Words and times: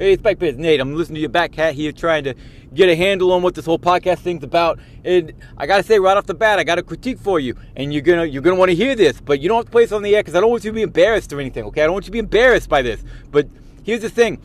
Hey, 0.00 0.16
Spike 0.16 0.38
Pit, 0.38 0.56
Nate. 0.58 0.78
I'm 0.78 0.94
listening 0.94 1.16
to 1.16 1.20
your 1.22 1.28
back 1.28 1.56
hat 1.56 1.74
here, 1.74 1.90
trying 1.90 2.22
to 2.22 2.34
get 2.72 2.88
a 2.88 2.94
handle 2.94 3.32
on 3.32 3.42
what 3.42 3.56
this 3.56 3.64
whole 3.64 3.80
podcast 3.80 4.20
thing's 4.20 4.44
about. 4.44 4.78
And 5.04 5.32
I 5.56 5.66
gotta 5.66 5.82
say 5.82 5.98
right 5.98 6.16
off 6.16 6.24
the 6.24 6.34
bat, 6.34 6.60
I 6.60 6.62
got 6.62 6.78
a 6.78 6.84
critique 6.84 7.18
for 7.18 7.40
you, 7.40 7.56
and 7.74 7.92
you're 7.92 8.02
gonna 8.02 8.24
you're 8.24 8.40
gonna 8.40 8.54
want 8.54 8.68
to 8.68 8.76
hear 8.76 8.94
this, 8.94 9.20
but 9.20 9.40
you 9.40 9.48
don't 9.48 9.56
have 9.56 9.64
to 9.64 9.72
play 9.72 9.82
this 9.82 9.90
on 9.90 10.04
the 10.04 10.14
air 10.14 10.22
because 10.22 10.36
I 10.36 10.40
don't 10.40 10.50
want 10.50 10.62
you 10.62 10.70
to 10.70 10.74
be 10.76 10.82
embarrassed 10.82 11.32
or 11.32 11.40
anything. 11.40 11.64
Okay, 11.64 11.82
I 11.82 11.86
don't 11.86 11.94
want 11.94 12.04
you 12.04 12.10
to 12.10 12.12
be 12.12 12.20
embarrassed 12.20 12.68
by 12.68 12.80
this. 12.80 13.02
But 13.32 13.48
here's 13.82 14.02
the 14.02 14.08
thing: 14.08 14.40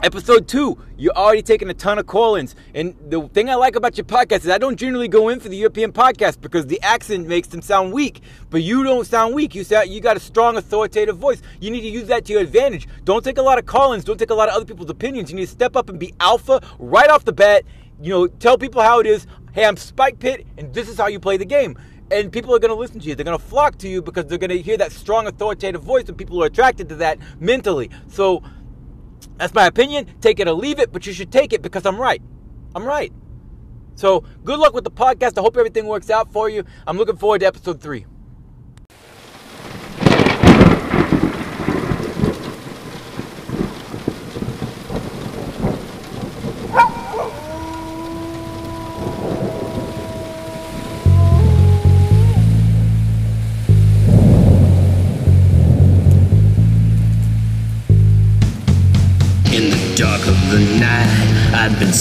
Episode 0.00 0.46
two, 0.46 0.78
you're 0.96 1.12
already 1.16 1.42
taking 1.42 1.68
a 1.70 1.74
ton 1.74 1.98
of 1.98 2.06
call-ins. 2.06 2.54
And 2.72 2.94
the 3.10 3.28
thing 3.30 3.50
I 3.50 3.56
like 3.56 3.74
about 3.74 3.98
your 3.98 4.04
podcast 4.04 4.44
is 4.44 4.48
I 4.48 4.56
don't 4.56 4.76
generally 4.76 5.08
go 5.08 5.28
in 5.28 5.40
for 5.40 5.48
the 5.48 5.56
European 5.56 5.90
podcast 5.90 6.40
because 6.40 6.68
the 6.68 6.80
accent 6.82 7.26
makes 7.26 7.48
them 7.48 7.60
sound 7.60 7.92
weak. 7.92 8.20
But 8.48 8.62
you 8.62 8.84
don't 8.84 9.04
sound 9.04 9.34
weak. 9.34 9.56
You 9.56 9.64
sound 9.64 9.90
you 9.90 10.00
got 10.00 10.16
a 10.16 10.20
strong 10.20 10.56
authoritative 10.56 11.16
voice. 11.16 11.42
You 11.60 11.72
need 11.72 11.80
to 11.80 11.88
use 11.88 12.06
that 12.06 12.24
to 12.26 12.32
your 12.32 12.42
advantage. 12.42 12.86
Don't 13.02 13.24
take 13.24 13.38
a 13.38 13.42
lot 13.42 13.58
of 13.58 13.66
call-ins. 13.66 14.04
Don't 14.04 14.18
take 14.18 14.30
a 14.30 14.34
lot 14.34 14.48
of 14.48 14.54
other 14.54 14.64
people's 14.64 14.88
opinions. 14.88 15.30
You 15.30 15.36
need 15.36 15.46
to 15.46 15.50
step 15.50 15.74
up 15.74 15.88
and 15.88 15.98
be 15.98 16.14
alpha 16.20 16.62
right 16.78 17.10
off 17.10 17.24
the 17.24 17.32
bat. 17.32 17.64
You 18.00 18.10
know, 18.10 18.26
tell 18.28 18.56
people 18.56 18.80
how 18.80 19.00
it 19.00 19.06
is. 19.06 19.26
Hey, 19.50 19.64
I'm 19.64 19.76
Spike 19.76 20.20
Pit, 20.20 20.46
and 20.56 20.72
this 20.72 20.88
is 20.88 20.96
how 20.96 21.08
you 21.08 21.18
play 21.18 21.38
the 21.38 21.44
game 21.44 21.76
and 22.10 22.32
people 22.32 22.54
are 22.54 22.58
going 22.58 22.70
to 22.70 22.74
listen 22.74 23.00
to 23.00 23.06
you. 23.06 23.14
They're 23.14 23.24
going 23.24 23.38
to 23.38 23.44
flock 23.44 23.76
to 23.78 23.88
you 23.88 24.00
because 24.00 24.26
they're 24.26 24.38
going 24.38 24.50
to 24.50 24.62
hear 24.62 24.76
that 24.78 24.92
strong 24.92 25.26
authoritative 25.26 25.82
voice, 25.82 26.08
and 26.08 26.16
people 26.16 26.42
are 26.42 26.46
attracted 26.46 26.88
to 26.88 26.94
that 26.96 27.18
mentally. 27.38 27.90
So 28.08 28.42
that's 29.38 29.54
my 29.54 29.66
opinion. 29.66 30.06
Take 30.20 30.40
it 30.40 30.48
or 30.48 30.52
leave 30.52 30.78
it, 30.78 30.92
but 30.92 31.06
you 31.06 31.12
should 31.12 31.32
take 31.32 31.52
it 31.52 31.62
because 31.62 31.86
I'm 31.86 31.98
right. 31.98 32.20
I'm 32.74 32.84
right. 32.84 33.12
So, 33.94 34.24
good 34.44 34.58
luck 34.58 34.74
with 34.74 34.84
the 34.84 34.90
podcast. 34.90 35.38
I 35.38 35.40
hope 35.40 35.56
everything 35.56 35.86
works 35.86 36.10
out 36.10 36.32
for 36.32 36.48
you. 36.48 36.64
I'm 36.86 36.96
looking 36.96 37.16
forward 37.16 37.40
to 37.40 37.46
episode 37.46 37.80
three. 37.80 38.06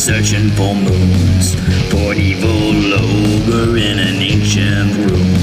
Searching 0.07 0.49
for 0.51 0.73
moons. 0.73 1.55
For 1.91 2.13
an 2.13 2.17
evil 2.17 2.93
ogre 2.93 3.75
in 3.75 3.99
an 3.99 4.21
ancient 4.21 4.95
room 4.95 5.33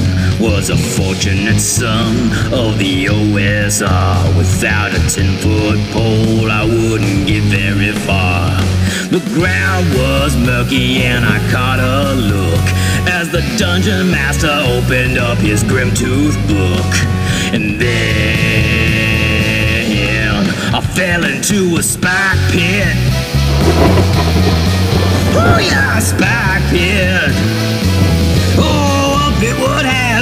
was 0.40 0.70
a 0.70 0.76
fortunate 0.78 1.60
son 1.60 2.32
of 2.50 2.78
the 2.78 3.04
OSR. 3.04 4.38
Without 4.38 4.94
a 4.94 5.00
ten 5.12 5.36
foot 5.42 5.78
pole, 5.92 6.50
I 6.50 6.64
wouldn't 6.64 7.26
get 7.26 7.42
very 7.42 7.92
far. 8.08 8.56
The 9.10 9.20
ground 9.34 9.84
was 9.98 10.34
murky 10.34 11.02
and 11.02 11.26
I 11.26 11.40
caught 11.52 11.78
a 11.78 12.14
look 12.14 12.64
as 13.12 13.28
the 13.30 13.42
dungeon 13.58 14.10
master 14.10 14.48
opened 14.48 15.18
up 15.18 15.36
his 15.36 15.62
Grimtooth 15.62 16.38
book. 16.48 16.94
And 17.52 17.78
then 17.78 19.04
I 20.74 20.80
fell 20.80 21.22
into 21.22 21.76
a 21.76 21.82
spike 21.82 22.38
pit. 22.50 23.13
Oh 25.36 25.58
yeah, 25.60 25.98
spike 25.98 26.62
pit. 26.70 27.32
Oh, 28.58 29.04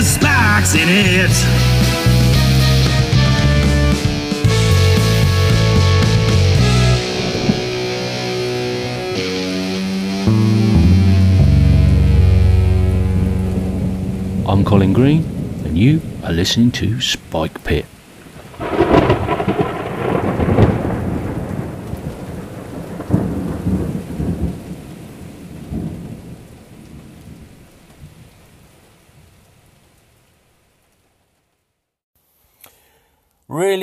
spikes 0.03 0.75
in 0.75 0.89
it. 0.89 1.31
I'm 14.45 14.65
Colin 14.65 14.93
Green, 14.93 15.25
and 15.65 15.79
you 15.79 16.03
are 16.25 16.33
listening 16.33 16.73
to 16.73 17.01
Spike 17.01 17.65
Pit. 17.65 17.87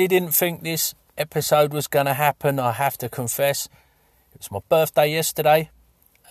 Really 0.00 0.08
didn't 0.08 0.32
think 0.32 0.62
this 0.62 0.94
episode 1.18 1.74
was 1.74 1.86
going 1.86 2.06
to 2.06 2.14
happen, 2.14 2.58
I 2.58 2.72
have 2.72 2.96
to 2.96 3.08
confess. 3.10 3.68
It 4.32 4.38
was 4.38 4.50
my 4.50 4.60
birthday 4.66 5.12
yesterday, 5.12 5.68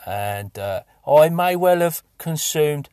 and 0.08 0.58
uh, 0.58 0.82
I 1.06 1.30
may 1.30 1.56
well 1.56 1.82
have 1.82 2.02
consumed 2.18 2.90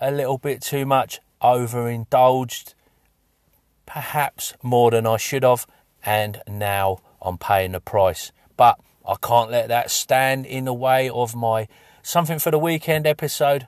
a 0.00 0.12
little 0.12 0.38
bit 0.38 0.62
too 0.62 0.86
much, 0.86 1.18
overindulged, 1.42 2.74
perhaps 3.86 4.54
more 4.62 4.92
than 4.92 5.04
I 5.04 5.16
should 5.16 5.42
have, 5.42 5.66
and 6.04 6.40
now 6.46 6.98
I'm 7.20 7.36
paying 7.36 7.72
the 7.72 7.80
price. 7.80 8.30
But 8.56 8.78
I 9.04 9.16
can't 9.20 9.50
let 9.50 9.66
that 9.66 9.90
stand 9.90 10.46
in 10.46 10.66
the 10.66 10.72
way 10.72 11.10
of 11.10 11.34
my 11.34 11.66
something 12.04 12.38
for 12.38 12.52
the 12.52 12.58
weekend 12.60 13.04
episode. 13.04 13.66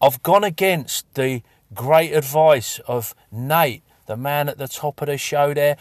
I've 0.00 0.22
gone 0.22 0.44
against 0.44 1.12
the 1.14 1.42
great 1.74 2.12
advice 2.12 2.78
of 2.86 3.12
Nate, 3.32 3.82
the 4.06 4.16
man 4.16 4.48
at 4.48 4.58
the 4.58 4.68
top 4.68 5.00
of 5.02 5.06
the 5.06 5.18
show 5.18 5.52
there, 5.52 5.76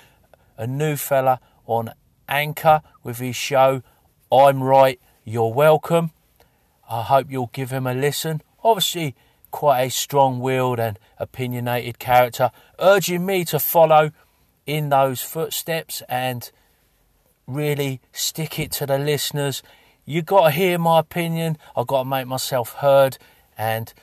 a 0.58 0.68
new 0.68 0.96
fella 0.96 1.40
on 1.66 1.92
Anchor 2.28 2.82
with 3.04 3.20
his 3.20 3.36
show 3.36 3.82
I'm 4.32 4.64
Right, 4.64 5.00
You're 5.24 5.54
Welcome. 5.54 6.12
I 6.90 7.04
hope 7.04 7.28
you'll 7.30 7.52
give 7.54 7.72
him 7.72 7.88
a 7.88 7.94
listen. 7.94 8.42
Obviously, 8.64 9.16
quite 9.52 9.82
a 9.84 9.90
strong 9.90 10.40
willed 10.40 10.80
and 10.80 11.00
opinionated 11.20 12.00
character, 12.00 12.52
urging 12.80 13.26
me 13.26 13.46
to 13.46 13.60
follow 13.60 14.12
in 14.66 14.90
those 14.90 15.22
footsteps 15.22 16.02
and 16.10 16.52
really 17.48 18.02
stick 18.12 18.60
it 18.60 18.72
to 18.72 18.86
the 18.86 18.98
listeners. 18.98 19.62
You 20.04 20.22
got 20.22 20.46
to 20.46 20.52
hear 20.52 20.78
my 20.78 21.00
opinion. 21.00 21.58
I've 21.76 21.88
got 21.88 22.04
to 22.04 22.10
make 22.10 22.28
myself 22.28 22.74
heard 22.74 23.18
and 23.58 23.94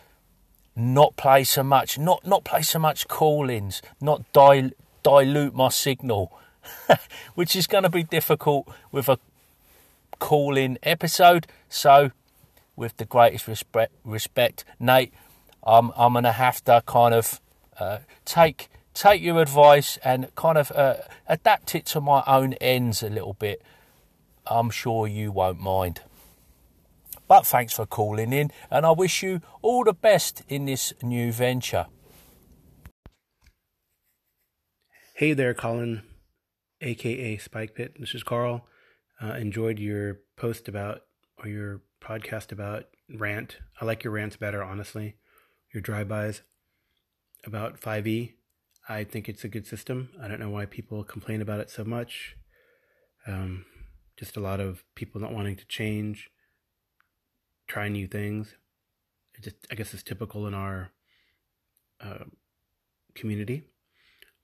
not 0.74 1.16
play 1.16 1.44
so 1.44 1.62
much, 1.62 1.98
not 1.98 2.26
not 2.26 2.44
play 2.44 2.62
so 2.62 2.78
much 2.78 3.08
call-ins, 3.08 3.82
not 4.00 4.30
dil- 4.32 4.70
dilute 5.02 5.54
my 5.54 5.68
signal, 5.68 6.32
which 7.34 7.54
is 7.54 7.66
going 7.66 7.84
to 7.84 7.90
be 7.90 8.02
difficult 8.02 8.68
with 8.90 9.08
a 9.08 9.18
call-in 10.18 10.78
episode. 10.82 11.46
So, 11.68 12.12
with 12.76 12.96
the 12.96 13.04
greatest 13.04 13.46
respect, 13.46 13.92
respect 14.04 14.64
Nate, 14.80 15.12
I'm 15.64 15.92
I'm 15.96 16.12
going 16.12 16.24
to 16.24 16.32
have 16.32 16.64
to 16.64 16.82
kind 16.86 17.14
of 17.14 17.40
uh, 17.78 17.98
take 18.24 18.68
take 18.94 19.22
your 19.22 19.40
advice 19.40 19.98
and 20.04 20.34
kind 20.34 20.58
of 20.58 20.70
uh, 20.72 20.96
adapt 21.26 21.74
it 21.74 21.86
to 21.86 22.00
my 22.00 22.22
own 22.26 22.54
ends 22.54 23.02
a 23.02 23.08
little 23.08 23.34
bit. 23.34 23.62
I'm 24.46 24.70
sure 24.70 25.06
you 25.06 25.30
won't 25.32 25.60
mind. 25.60 26.00
But 27.32 27.46
thanks 27.46 27.72
for 27.72 27.86
calling 27.86 28.30
in, 28.30 28.50
and 28.70 28.84
I 28.84 28.90
wish 28.90 29.22
you 29.22 29.40
all 29.62 29.84
the 29.84 29.94
best 29.94 30.42
in 30.50 30.66
this 30.66 30.92
new 31.02 31.32
venture. 31.32 31.86
Hey 35.14 35.32
there, 35.32 35.54
Colin, 35.54 36.02
aka 36.82 37.38
Spike 37.38 37.74
Pit. 37.74 37.94
This 37.98 38.14
is 38.14 38.22
Carl. 38.22 38.66
Uh, 39.18 39.32
enjoyed 39.32 39.78
your 39.78 40.18
post 40.36 40.68
about 40.68 41.04
or 41.38 41.48
your 41.48 41.80
podcast 42.02 42.52
about 42.52 42.84
rant. 43.08 43.56
I 43.80 43.86
like 43.86 44.04
your 44.04 44.12
rants 44.12 44.36
better, 44.36 44.62
honestly. 44.62 45.16
Your 45.72 45.80
drive-bys 45.80 46.42
about 47.46 47.80
5e. 47.80 48.34
I 48.90 49.04
think 49.04 49.30
it's 49.30 49.44
a 49.44 49.48
good 49.48 49.66
system. 49.66 50.10
I 50.22 50.28
don't 50.28 50.38
know 50.38 50.50
why 50.50 50.66
people 50.66 51.02
complain 51.02 51.40
about 51.40 51.60
it 51.60 51.70
so 51.70 51.82
much. 51.82 52.36
Um, 53.26 53.64
just 54.18 54.36
a 54.36 54.40
lot 54.40 54.60
of 54.60 54.84
people 54.94 55.18
not 55.18 55.32
wanting 55.32 55.56
to 55.56 55.64
change, 55.66 56.28
try 57.72 57.88
new 57.88 58.06
things. 58.06 58.54
It 59.34 59.44
just, 59.44 59.56
I 59.70 59.74
guess, 59.74 59.94
it's 59.94 60.02
typical 60.02 60.46
in 60.46 60.54
our 60.54 60.90
uh, 62.00 62.24
community 63.14 63.64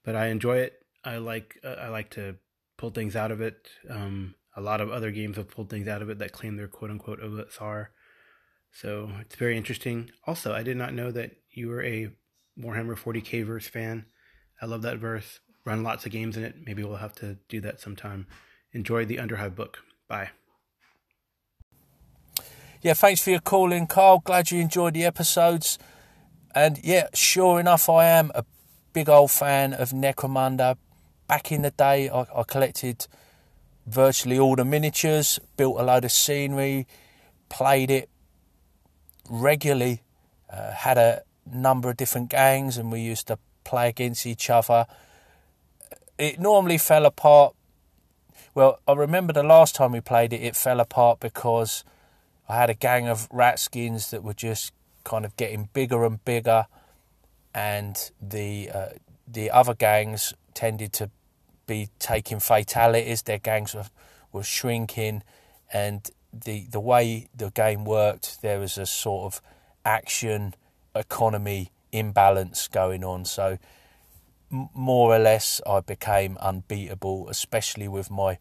but 0.09 0.17
I 0.17 0.29
enjoy 0.29 0.57
it. 0.57 0.87
I 1.05 1.19
like 1.19 1.59
uh, 1.63 1.77
I 1.79 1.89
like 1.89 2.09
to 2.13 2.37
pull 2.79 2.89
things 2.89 3.15
out 3.15 3.31
of 3.31 3.43
it. 3.43 3.69
Um, 3.91 4.35
a 4.57 4.61
lot 4.63 4.81
of 4.81 4.91
other 4.91 5.11
games 5.11 5.37
have 5.37 5.51
pulled 5.51 5.69
things 5.69 5.87
out 5.87 6.01
of 6.01 6.09
it 6.09 6.19
that 6.21 6.33
claim 6.33 6.57
their 6.57 6.67
quote 6.67 6.91
unquote 6.91 7.21
OSR. 7.21 7.89
So 8.73 9.11
it's 9.21 9.37
very 9.37 9.59
interesting. 9.59 10.11
Also, 10.27 10.55
I 10.55 10.63
did 10.63 10.79
not 10.79 10.95
know 10.95 11.11
that 11.11 11.33
you 11.51 11.69
were 11.69 11.83
a 11.83 12.09
Warhammer 12.59 12.97
40k 12.97 13.45
verse 13.45 13.69
fan. 13.69 14.07
I 14.63 14.65
love 14.65 14.81
that 14.81 14.97
verse. 14.97 15.41
Run 15.67 15.83
lots 15.83 16.07
of 16.07 16.13
games 16.13 16.39
in 16.39 16.43
it. 16.43 16.55
Maybe 16.65 16.83
we'll 16.83 16.97
have 16.97 17.15
to 17.17 17.37
do 17.51 17.61
that 17.61 17.79
sometime. 17.79 18.27
Enjoy 18.73 19.05
the 19.05 19.19
Underhive 19.19 19.55
book. 19.55 19.81
Bye. 20.09 20.31
Yeah, 22.81 22.95
thanks 22.95 23.21
for 23.21 23.31
your 23.31 23.41
call 23.41 23.73
in, 23.73 23.89
Carl. 23.89 24.23
Glad 24.25 24.53
you 24.53 24.61
enjoyed 24.61 24.95
the 24.95 25.05
episodes. 25.05 25.81
And 26.55 26.79
yeah, 26.85 27.09
sure 27.13 27.59
enough, 27.59 27.89
I 27.89 28.05
am 28.05 28.31
a 28.37 28.45
big 28.93 29.09
old 29.09 29.33
fan 29.33 29.75
of 29.75 29.91
Necromunda. 29.91 30.77
Back 31.27 31.51
in 31.51 31.63
the 31.63 31.73
day, 31.73 32.09
I, 32.09 32.21
I 32.21 32.45
collected 32.47 33.09
virtually 33.85 34.39
all 34.39 34.55
the 34.55 34.65
miniatures, 34.65 35.41
built 35.57 35.81
a 35.81 35.83
load 35.83 36.05
of 36.05 36.13
scenery, 36.13 36.87
played 37.49 37.91
it 37.91 38.09
regularly, 39.29 40.03
uh, 40.49 40.71
had 40.71 40.99
a 40.99 41.23
number 41.53 41.91
of 41.91 41.97
different 41.97 42.31
gangs, 42.31 42.79
and 42.79 42.93
we 42.93 43.01
used 43.01 43.27
to 43.27 43.41
play 43.65 43.89
against 43.89 44.25
each 44.25 44.51
other. 44.51 44.87
It 46.17 46.39
normally 46.39 46.79
fell 46.79 47.07
apart. 47.07 47.57
Well, 48.55 48.79
I 48.87 48.93
remember 48.93 49.33
the 49.33 49.43
last 49.43 49.75
time 49.75 49.91
we 49.91 50.01
played 50.01 50.33
it, 50.33 50.43
it 50.43 50.55
fell 50.55 50.79
apart 50.79 51.19
because 51.19 51.83
I 52.49 52.57
had 52.57 52.71
a 52.71 52.75
gang 52.75 53.09
of 53.09 53.29
ratskins 53.29 54.11
that 54.11 54.23
were 54.23 54.35
just 54.35 54.73
kind 55.05 55.25
of 55.25 55.37
getting 55.37 55.69
bigger 55.73 56.05
and 56.05 56.25
bigger, 56.25 56.67
and 57.55 58.11
the 58.21 58.71
uh, 58.71 58.89
the 59.27 59.51
other 59.51 59.75
gangs 59.75 60.33
tended 60.55 60.93
to 60.95 61.11
be 61.67 61.89
taking 61.99 62.41
fatalities. 62.41 63.23
Their 63.23 63.39
gangs 63.39 63.75
were, 63.75 63.87
were 64.33 64.43
shrinking, 64.43 65.23
and 65.73 66.11
the 66.33 66.67
the 66.71 66.81
way 66.81 67.29
the 67.35 67.51
game 67.51 67.85
worked, 67.85 68.43
there 68.43 68.61
was 68.61 68.79
a 68.79 68.87
sort 68.87 69.33
of 69.33 69.43
action 69.85 70.55
economy 70.95 71.71
imbalance 71.93 72.69
going 72.69 73.05
on. 73.05 73.25
So 73.25 73.59
more 74.51 75.15
or 75.15 75.19
less, 75.19 75.61
I 75.67 75.81
became 75.81 76.39
unbeatable, 76.39 77.29
especially 77.29 77.89
with 77.89 78.11
my 78.11 78.39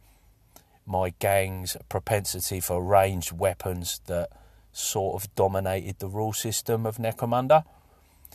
my 0.88 1.14
gang's 1.20 1.76
propensity 1.90 2.60
for 2.60 2.82
ranged 2.82 3.34
weapons 3.34 4.00
that 4.08 4.30
sort 4.72 5.22
of 5.22 5.34
dominated 5.36 6.00
the 6.00 6.08
rule 6.08 6.34
system 6.34 6.86
of 6.86 6.98
Necromunda. 6.98 7.64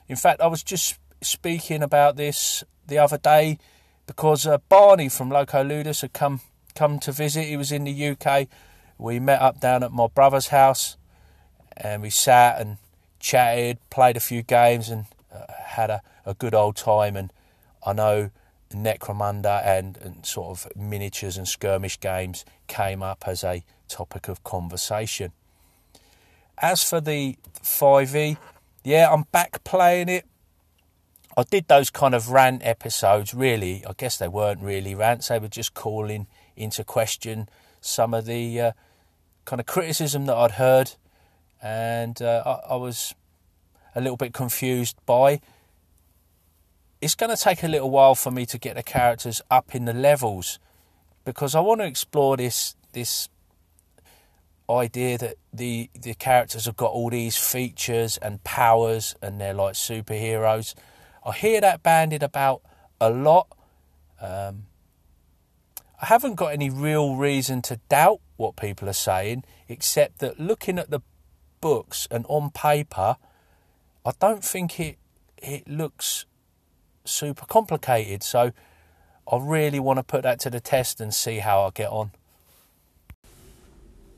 In 0.07 0.17
fact, 0.17 0.41
I 0.41 0.47
was 0.49 0.63
just 0.63 0.99
speaking 1.23 1.83
about 1.83 2.17
this 2.17 2.63
the 2.87 2.99
other 2.99 3.17
day 3.17 3.59
because 4.07 4.47
uh, 4.47 4.59
Barney 4.69 5.09
from 5.09 5.31
Loco 5.31 5.65
Ludus 5.65 6.03
had 6.03 6.13
come 6.13 6.41
come 6.75 6.99
to 7.01 7.13
visit. 7.13 7.47
He 7.47 7.57
was 7.57 7.73
in 7.73 7.85
the 7.85 8.09
UK. 8.09 8.49
We 8.99 9.19
met 9.19 9.41
up 9.41 9.61
down 9.61 9.83
at 9.83 9.93
my 9.93 10.09
brother's 10.09 10.49
house, 10.49 10.97
and 11.77 12.03
we 12.03 12.11
sat 12.11 12.61
and 12.61 12.79
chatted, 13.19 13.79
played 13.91 14.17
a 14.17 14.21
few 14.21 14.43
games, 14.43 14.89
and 14.89 15.07
uh, 15.33 15.45
had 15.65 15.91
a, 15.91 16.03
a 16.27 16.35
good 16.35 16.55
old 16.55 16.77
time. 16.77 17.17
And 17.17 17.33
I 17.87 17.93
know 17.93 18.31
Necromunda 18.73 19.65
and, 19.65 19.97
and 19.99 20.25
sort 20.25 20.51
of 20.51 20.77
miniatures 20.77 21.37
and 21.37 21.47
skirmish 21.47 21.99
games 22.01 22.45
came 22.67 23.03
up 23.03 23.25
as 23.27 23.45
a 23.45 23.65
topic 23.89 24.29
of 24.29 24.43
conversation. 24.45 25.33
As 26.59 26.83
for 26.83 27.01
the 27.01 27.37
5e, 27.63 28.37
yeah, 28.85 29.13
I'm 29.13 29.25
back 29.33 29.65
playing 29.65 30.09
it. 30.09 30.27
I 31.37 31.45
did 31.45 31.69
those 31.69 31.91
kind 31.91 32.15
of 32.15 32.31
rant 32.31 32.63
episodes, 32.65 33.33
really. 33.33 33.85
I 33.87 33.93
guess 33.97 34.19
they 34.19 34.29
weren't 34.29 34.61
really 34.61 34.95
rants, 34.95 35.29
they 35.29 35.39
were 35.39 35.49
just 35.49 35.75
calling 35.75 36.27
into 36.57 36.85
question 36.85 37.49
some 37.81 38.13
of 38.15 38.27
the 38.27 38.61
uh, 38.61 38.73
kind 39.45 39.61
of 39.61 39.67
criticism 39.67 40.27
that 40.27 40.37
I'd 40.37 40.53
heard. 40.53 40.93
And 41.63 42.21
uh, 42.21 42.43
I, 42.45 42.75
I 42.75 42.77
was 42.77 43.15
a 43.95 44.01
little 44.01 44.17
bit 44.17 44.33
confused 44.33 44.97
by. 45.07 45.41
It's 47.03 47.17
going 47.17 47.35
to 47.35 47.43
take 47.43 47.63
a 47.65 47.69
little 47.69 47.91
while 47.91 48.15
for 48.15 48.31
me 48.31 48.47
to 48.47 48.59
get 48.59 48.77
the 48.77 48.83
characters 48.83 49.43
up 49.51 49.75
in 49.75 49.85
the 49.85 49.93
levels 49.93 50.61
because 51.25 51.55
I 51.55 51.61
want 51.61 51.81
to 51.81 51.87
explore 51.87 52.37
this 52.37 52.77
this 52.93 53.29
idea 54.71 55.19
that 55.19 55.35
the 55.53 55.91
the 56.01 56.15
characters 56.15 56.67
have 56.67 56.77
got 56.77 56.93
all 56.93 57.11
these 57.11 57.37
features 57.37 58.19
and 58.19 58.43
powers 58.45 59.17
and 59.21 59.41
they're 59.41 59.53
like 59.53 59.75
superheroes 59.75 60.75
I 61.25 61.33
hear 61.33 61.61
that 61.61 61.83
banded 61.83 62.23
about 62.23 62.63
a 63.01 63.11
lot. 63.11 63.47
Um, 64.21 64.67
I 66.01 66.07
haven't 66.07 66.35
got 66.35 66.53
any 66.53 66.69
real 66.69 67.15
reason 67.15 67.63
to 67.63 67.77
doubt 67.89 68.21
what 68.37 68.57
people 68.57 68.89
are 68.89 68.93
saying, 68.95 69.45
except 69.69 70.19
that 70.19 70.41
looking 70.41 70.79
at 70.79 70.91
the 70.91 71.01
books 71.61 72.09
and 72.11 72.27
on 72.29 72.51
paper, 72.51 73.17
I 74.05 74.13
don't 74.19 74.45
think 74.45 74.81
it 74.81 74.99
it 75.39 75.69
looks 75.69 76.27
super 77.05 77.47
complicated. 77.47 78.23
So 78.23 78.53
I 79.31 79.39
really 79.39 79.81
want 79.81 79.99
to 79.99 80.03
put 80.03 80.23
that 80.23 80.41
to 80.41 80.51
the 80.51 80.61
test 80.61 81.01
and 81.01 81.13
see 81.13 81.39
how 81.39 81.63
I 81.63 81.71
get 81.71 81.91
on. 81.91 82.13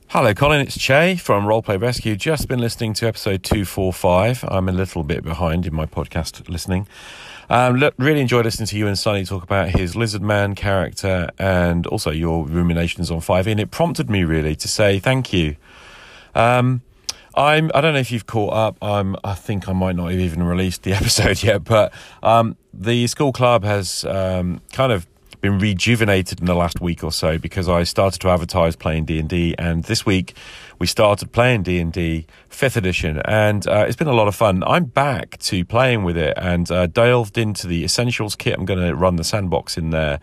Hello, 0.09 0.33
Colin. 0.33 0.61
It's 0.61 0.77
Che 0.77 1.15
from 1.15 1.45
Roleplay 1.45 1.81
Rescue. 1.81 2.15
Just 2.15 2.47
been 2.47 2.59
listening 2.59 2.93
to 2.93 3.07
episode 3.07 3.43
245. 3.43 4.45
I'm 4.47 4.69
a 4.69 4.71
little 4.71 5.03
bit 5.03 5.23
behind 5.23 5.65
in 5.65 5.73
my 5.73 5.85
podcast 5.85 6.47
listening. 6.47 6.87
Um, 7.49 7.75
look, 7.75 7.93
really 7.97 8.21
enjoyed 8.21 8.45
listening 8.45 8.67
to 8.67 8.77
you 8.77 8.87
and 8.87 8.97
Sonny 8.97 9.25
talk 9.25 9.43
about 9.43 9.69
his 9.69 9.95
Lizard 9.95 10.21
Man 10.21 10.55
character 10.55 11.29
and 11.37 11.85
also 11.87 12.11
your 12.11 12.45
ruminations 12.45 13.11
on 13.11 13.19
5e. 13.19 13.47
and 13.47 13.59
it 13.59 13.71
prompted 13.71 14.09
me 14.09 14.23
really 14.23 14.55
to 14.55 14.67
say 14.67 14.99
thank 14.99 15.33
you. 15.33 15.55
Um, 16.33 16.81
I'm, 17.35 17.69
I 17.75 17.81
don't 17.81 17.93
know 17.93 17.99
if 17.99 18.11
you've 18.11 18.27
caught 18.27 18.53
up. 18.53 18.77
I'm, 18.81 19.15
I 19.23 19.33
think 19.33 19.67
I 19.67 19.73
might 19.73 19.95
not 19.95 20.11
have 20.11 20.19
even 20.19 20.43
released 20.43 20.83
the 20.83 20.93
episode 20.99 21.43
yet, 21.43 21.63
but 21.63 21.93
um, 22.23 22.57
the 22.73 23.07
school 23.07 23.31
club 23.31 23.63
has 23.63 24.05
um, 24.05 24.61
kind 24.71 24.91
of 24.91 25.07
been 25.41 25.59
rejuvenated 25.59 26.39
in 26.39 26.45
the 26.45 26.55
last 26.55 26.81
week 26.81 27.03
or 27.03 27.11
so 27.11 27.37
because 27.37 27.69
I 27.69 27.83
started 27.83 28.19
to 28.21 28.29
advertise 28.29 28.75
playing 28.75 29.05
D 29.05 29.19
and 29.19 29.29
D, 29.29 29.53
and 29.59 29.83
this 29.83 30.05
week 30.05 30.35
we 30.79 30.87
started 30.87 31.31
playing 31.31 31.63
D 31.63 31.79
and 31.79 31.93
D 31.93 32.25
fifth 32.49 32.77
edition, 32.77 33.21
and 33.25 33.67
uh, 33.67 33.85
it's 33.87 33.95
been 33.95 34.07
a 34.07 34.13
lot 34.13 34.27
of 34.27 34.35
fun. 34.35 34.63
I'm 34.63 34.85
back 34.85 35.37
to 35.39 35.63
playing 35.63 36.03
with 36.03 36.17
it 36.17 36.33
and 36.37 36.71
uh, 36.71 36.87
delved 36.87 37.37
into 37.37 37.67
the 37.67 37.83
essentials 37.83 38.35
kit. 38.35 38.57
I'm 38.57 38.65
going 38.65 38.79
to 38.79 38.95
run 38.95 39.17
the 39.17 39.23
sandbox 39.23 39.77
in 39.77 39.91
there, 39.91 40.19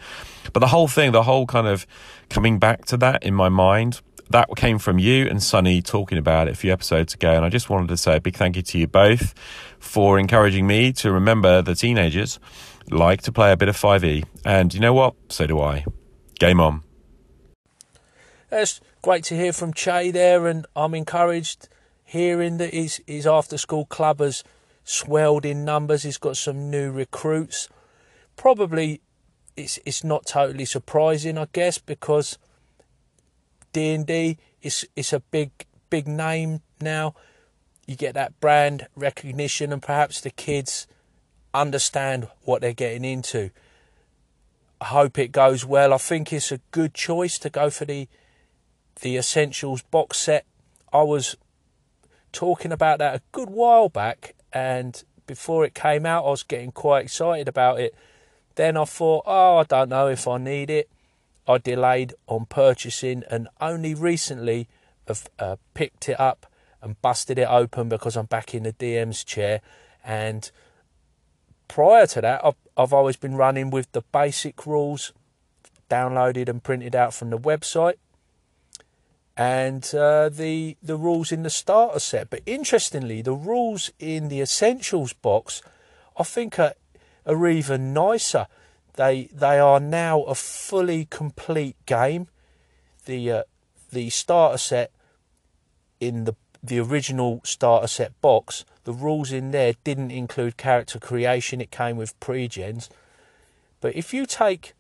but 0.52 0.60
the 0.60 0.68
whole 0.68 0.88
thing, 0.88 1.12
the 1.12 1.22
whole 1.22 1.46
kind 1.46 1.68
of 1.68 1.86
coming 2.28 2.58
back 2.58 2.86
to 2.86 2.96
that 2.96 3.22
in 3.22 3.34
my 3.34 3.48
mind 3.48 4.00
that 4.32 4.48
came 4.56 4.78
from 4.78 4.98
you 4.98 5.26
and 5.26 5.42
Sonny 5.42 5.80
talking 5.80 6.18
about 6.18 6.48
it 6.48 6.52
a 6.52 6.56
few 6.56 6.72
episodes 6.72 7.14
ago. 7.14 7.32
And 7.32 7.44
I 7.44 7.48
just 7.48 7.70
wanted 7.70 7.88
to 7.88 7.96
say 7.96 8.16
a 8.16 8.20
big 8.20 8.36
thank 8.36 8.56
you 8.56 8.62
to 8.62 8.78
you 8.78 8.86
both 8.86 9.34
for 9.78 10.18
encouraging 10.18 10.66
me 10.66 10.92
to 10.94 11.12
remember 11.12 11.62
the 11.62 11.74
teenagers 11.74 12.38
like 12.90 13.22
to 13.22 13.32
play 13.32 13.52
a 13.52 13.56
bit 13.56 13.68
of 13.68 13.76
5e. 13.76 14.24
And 14.44 14.74
you 14.74 14.80
know 14.80 14.92
what? 14.92 15.14
So 15.28 15.46
do 15.46 15.60
I. 15.60 15.84
Game 16.38 16.60
on. 16.60 16.82
It's 18.50 18.80
great 19.00 19.24
to 19.24 19.36
hear 19.36 19.52
from 19.52 19.72
Che 19.72 20.10
there, 20.10 20.46
and 20.46 20.66
I'm 20.76 20.94
encouraged 20.94 21.68
hearing 22.04 22.58
that 22.58 22.74
his, 22.74 23.00
his 23.06 23.26
after 23.26 23.56
school 23.56 23.86
club 23.86 24.20
has 24.20 24.44
swelled 24.84 25.46
in 25.46 25.64
numbers. 25.64 26.02
He's 26.02 26.18
got 26.18 26.36
some 26.36 26.70
new 26.70 26.90
recruits. 26.90 27.68
Probably 28.36 29.00
it's 29.56 29.78
it's 29.84 30.02
not 30.04 30.26
totally 30.26 30.64
surprising, 30.64 31.38
I 31.38 31.46
guess, 31.52 31.78
because 31.78 32.38
D 33.72 33.94
and 33.94 34.06
D 34.06 34.38
is 34.60 34.86
it's 34.96 35.12
a 35.12 35.20
big 35.20 35.50
big 35.90 36.06
name 36.06 36.60
now. 36.80 37.14
You 37.86 37.96
get 37.96 38.14
that 38.14 38.38
brand 38.40 38.86
recognition, 38.94 39.72
and 39.72 39.82
perhaps 39.82 40.20
the 40.20 40.30
kids 40.30 40.86
understand 41.52 42.28
what 42.42 42.60
they're 42.60 42.72
getting 42.72 43.04
into. 43.04 43.50
I 44.80 44.86
hope 44.86 45.18
it 45.18 45.32
goes 45.32 45.64
well. 45.64 45.92
I 45.92 45.98
think 45.98 46.32
it's 46.32 46.50
a 46.50 46.60
good 46.70 46.94
choice 46.94 47.38
to 47.38 47.50
go 47.50 47.70
for 47.70 47.84
the 47.84 48.08
the 49.00 49.16
essentials 49.16 49.82
box 49.82 50.18
set. 50.18 50.44
I 50.92 51.02
was 51.02 51.36
talking 52.32 52.72
about 52.72 52.98
that 52.98 53.14
a 53.14 53.22
good 53.32 53.50
while 53.50 53.88
back, 53.88 54.34
and 54.52 55.02
before 55.26 55.64
it 55.64 55.74
came 55.74 56.04
out, 56.04 56.24
I 56.24 56.30
was 56.30 56.42
getting 56.42 56.72
quite 56.72 57.04
excited 57.04 57.48
about 57.48 57.80
it. 57.80 57.94
Then 58.54 58.76
I 58.76 58.84
thought, 58.84 59.24
oh, 59.26 59.58
I 59.58 59.64
don't 59.64 59.88
know 59.88 60.08
if 60.08 60.28
I 60.28 60.38
need 60.38 60.68
it. 60.68 60.90
I 61.46 61.58
delayed 61.58 62.14
on 62.26 62.46
purchasing, 62.46 63.24
and 63.30 63.48
only 63.60 63.94
recently 63.94 64.68
have 65.08 65.28
uh, 65.38 65.56
picked 65.74 66.08
it 66.08 66.18
up 66.20 66.46
and 66.80 67.00
busted 67.02 67.38
it 67.38 67.48
open 67.48 67.88
because 67.88 68.16
I'm 68.16 68.26
back 68.26 68.54
in 68.54 68.62
the 68.64 68.72
DM's 68.72 69.24
chair 69.24 69.60
and 70.04 70.50
prior 71.68 72.06
to 72.06 72.20
that, 72.20 72.44
I've, 72.44 72.56
I've 72.76 72.92
always 72.92 73.16
been 73.16 73.34
running 73.34 73.70
with 73.70 73.90
the 73.92 74.02
basic 74.12 74.66
rules 74.66 75.12
downloaded 75.88 76.48
and 76.48 76.62
printed 76.62 76.94
out 76.94 77.14
from 77.14 77.30
the 77.30 77.38
website 77.38 77.94
and 79.36 79.94
uh, 79.94 80.28
the 80.28 80.76
the 80.82 80.96
rules 80.96 81.32
in 81.32 81.42
the 81.42 81.50
starter 81.50 81.98
set. 81.98 82.28
But 82.28 82.42
interestingly, 82.44 83.22
the 83.22 83.32
rules 83.32 83.90
in 83.98 84.28
the 84.28 84.42
essentials 84.42 85.14
box, 85.14 85.62
I 86.18 86.24
think 86.24 86.58
are, 86.58 86.74
are 87.24 87.48
even 87.48 87.94
nicer. 87.94 88.46
They 88.94 89.28
they 89.32 89.58
are 89.58 89.80
now 89.80 90.22
a 90.22 90.34
fully 90.34 91.06
complete 91.06 91.76
game. 91.86 92.28
The 93.06 93.30
uh, 93.30 93.42
the 93.90 94.10
starter 94.10 94.58
set 94.58 94.92
in 96.00 96.24
the 96.24 96.34
the 96.62 96.78
original 96.78 97.40
starter 97.44 97.88
set 97.88 98.20
box 98.20 98.64
the 98.84 98.92
rules 98.92 99.30
in 99.30 99.52
there 99.52 99.74
didn't 99.84 100.10
include 100.10 100.56
character 100.56 100.98
creation, 100.98 101.60
it 101.60 101.70
came 101.70 101.96
with 101.96 102.18
pre-gens. 102.18 102.90
But 103.80 103.94
if 103.94 104.12
you 104.12 104.26
take 104.26 104.74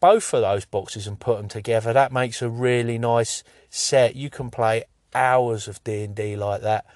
both 0.00 0.32
of 0.32 0.42
those 0.42 0.64
boxes 0.64 1.06
and 1.06 1.18
put 1.18 1.38
them 1.38 1.48
together, 1.48 1.92
that 1.92 2.12
makes 2.12 2.40
a 2.40 2.48
really 2.48 2.98
nice 2.98 3.42
set. 3.68 4.14
You 4.14 4.30
can 4.30 4.50
play 4.50 4.84
hours 5.12 5.66
of 5.66 5.82
D&D 5.82 6.36
like 6.36 6.62
that. 6.62 6.86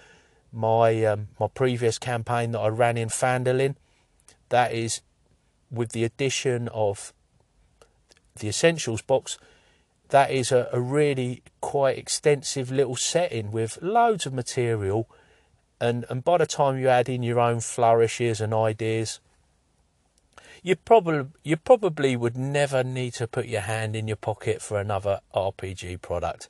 My 0.53 1.05
um, 1.07 1.29
my 1.41 1.49
previous 1.49 1.99
campaign 1.99 2.53
that 2.53 2.61
I 2.61 2.69
ran 2.69 2.99
in 2.99 3.09
Phandalin, 3.09 3.75
that 4.51 4.73
is 4.73 5.01
with 5.73 5.93
the 5.93 6.05
addition 6.05 6.69
of 6.69 7.13
the 8.39 8.49
essentials 8.49 9.03
box, 9.03 9.39
that 10.11 10.31
is 10.31 10.53
a, 10.53 10.69
a 10.73 10.81
really 10.81 11.43
quite 11.61 11.99
extensive 11.99 12.71
little 12.71 12.97
setting 12.97 13.51
with 13.51 13.81
loads 13.81 14.27
of 14.27 14.33
material. 14.35 15.09
And, 15.81 16.05
and 16.09 16.23
by 16.23 16.39
the 16.39 16.47
time 16.47 16.79
you 16.79 16.89
add 16.89 17.09
in 17.09 17.23
your 17.23 17.41
own 17.41 17.61
flourishes 17.61 18.41
and 18.41 18.53
ideas, 18.55 19.21
you 20.63 20.77
probably 20.77 21.27
you 21.43 21.57
probably 21.57 22.17
would 22.17 22.37
never 22.37 22.85
need 22.85 23.15
to 23.15 23.27
put 23.27 23.47
your 23.47 23.63
hand 23.63 23.97
in 23.97 24.07
your 24.07 24.17
pocket 24.17 24.63
for 24.63 24.79
another 24.79 25.21
RPG 25.35 26.01
product. 26.01 26.49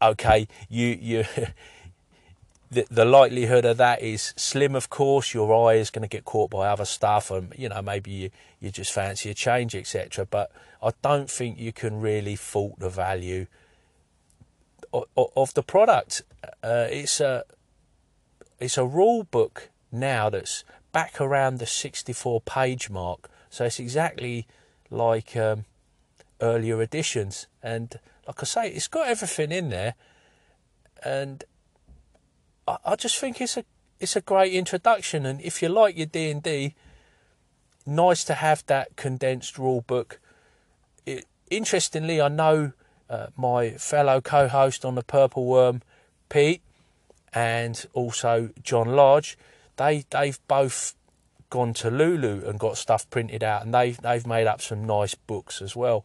Okay, 0.00 0.48
you 0.68 0.86
you 0.98 1.24
the, 2.70 2.86
the 2.90 3.04
likelihood 3.04 3.64
of 3.64 3.78
that 3.78 4.00
is 4.00 4.32
slim, 4.36 4.74
of 4.74 4.90
course. 4.90 5.34
Your 5.34 5.52
eye 5.68 5.74
is 5.74 5.90
going 5.90 6.02
to 6.02 6.08
get 6.08 6.24
caught 6.24 6.50
by 6.50 6.68
other 6.68 6.84
stuff, 6.84 7.30
and 7.30 7.52
you 7.56 7.68
know 7.68 7.82
maybe 7.82 8.10
you, 8.10 8.30
you 8.60 8.70
just 8.70 8.92
fancy 8.92 9.30
a 9.30 9.34
change, 9.34 9.74
etc. 9.74 10.24
But 10.24 10.52
I 10.82 10.92
don't 11.02 11.28
think 11.28 11.58
you 11.58 11.72
can 11.72 12.00
really 12.00 12.36
fault 12.36 12.78
the 12.78 12.88
value 12.88 13.46
of, 14.92 15.06
of 15.16 15.54
the 15.54 15.62
product. 15.62 16.22
Uh, 16.62 16.86
it's 16.90 17.20
a 17.20 17.44
it's 18.60 18.78
a 18.78 18.86
rule 18.86 19.24
book 19.24 19.70
now 19.90 20.30
that's 20.30 20.62
back 20.92 21.20
around 21.20 21.58
the 21.58 21.66
64 21.66 22.40
page 22.42 22.88
mark, 22.88 23.28
so 23.48 23.64
it's 23.64 23.80
exactly 23.80 24.46
like 24.90 25.36
um, 25.36 25.64
earlier 26.40 26.80
editions. 26.80 27.48
And 27.64 27.98
like 28.28 28.40
I 28.40 28.44
say, 28.44 28.68
it's 28.68 28.86
got 28.86 29.08
everything 29.08 29.50
in 29.50 29.70
there, 29.70 29.94
and 31.04 31.42
I, 32.66 32.76
I 32.84 32.96
just 32.96 33.18
think 33.18 33.40
it's 33.40 33.56
a 33.56 33.64
it's 33.98 34.16
a 34.16 34.20
great 34.20 34.52
introduction. 34.52 35.26
And 35.26 35.40
if 35.40 35.62
you 35.62 35.68
like 35.68 35.96
your 35.96 36.06
D 36.06 36.30
and 36.30 36.42
D, 36.42 36.74
nice 37.86 38.24
to 38.24 38.34
have 38.34 38.64
that 38.66 38.96
condensed 38.96 39.58
rule 39.58 39.82
book. 39.82 40.20
It, 41.04 41.26
interestingly, 41.50 42.20
I 42.20 42.28
know 42.28 42.72
uh, 43.08 43.26
my 43.36 43.70
fellow 43.72 44.20
co-host 44.20 44.84
on 44.84 44.94
the 44.94 45.02
Purple 45.02 45.44
Worm, 45.44 45.82
Pete, 46.28 46.62
and 47.32 47.84
also 47.92 48.50
John 48.62 48.88
Lodge. 48.88 49.36
They 49.76 50.04
they've 50.10 50.38
both 50.48 50.94
gone 51.50 51.74
to 51.74 51.90
Lulu 51.90 52.48
and 52.48 52.58
got 52.58 52.76
stuff 52.76 53.08
printed 53.10 53.42
out, 53.42 53.64
and 53.64 53.74
they've 53.74 54.00
they've 54.00 54.26
made 54.26 54.46
up 54.46 54.62
some 54.62 54.84
nice 54.84 55.14
books 55.14 55.60
as 55.60 55.76
well. 55.76 56.04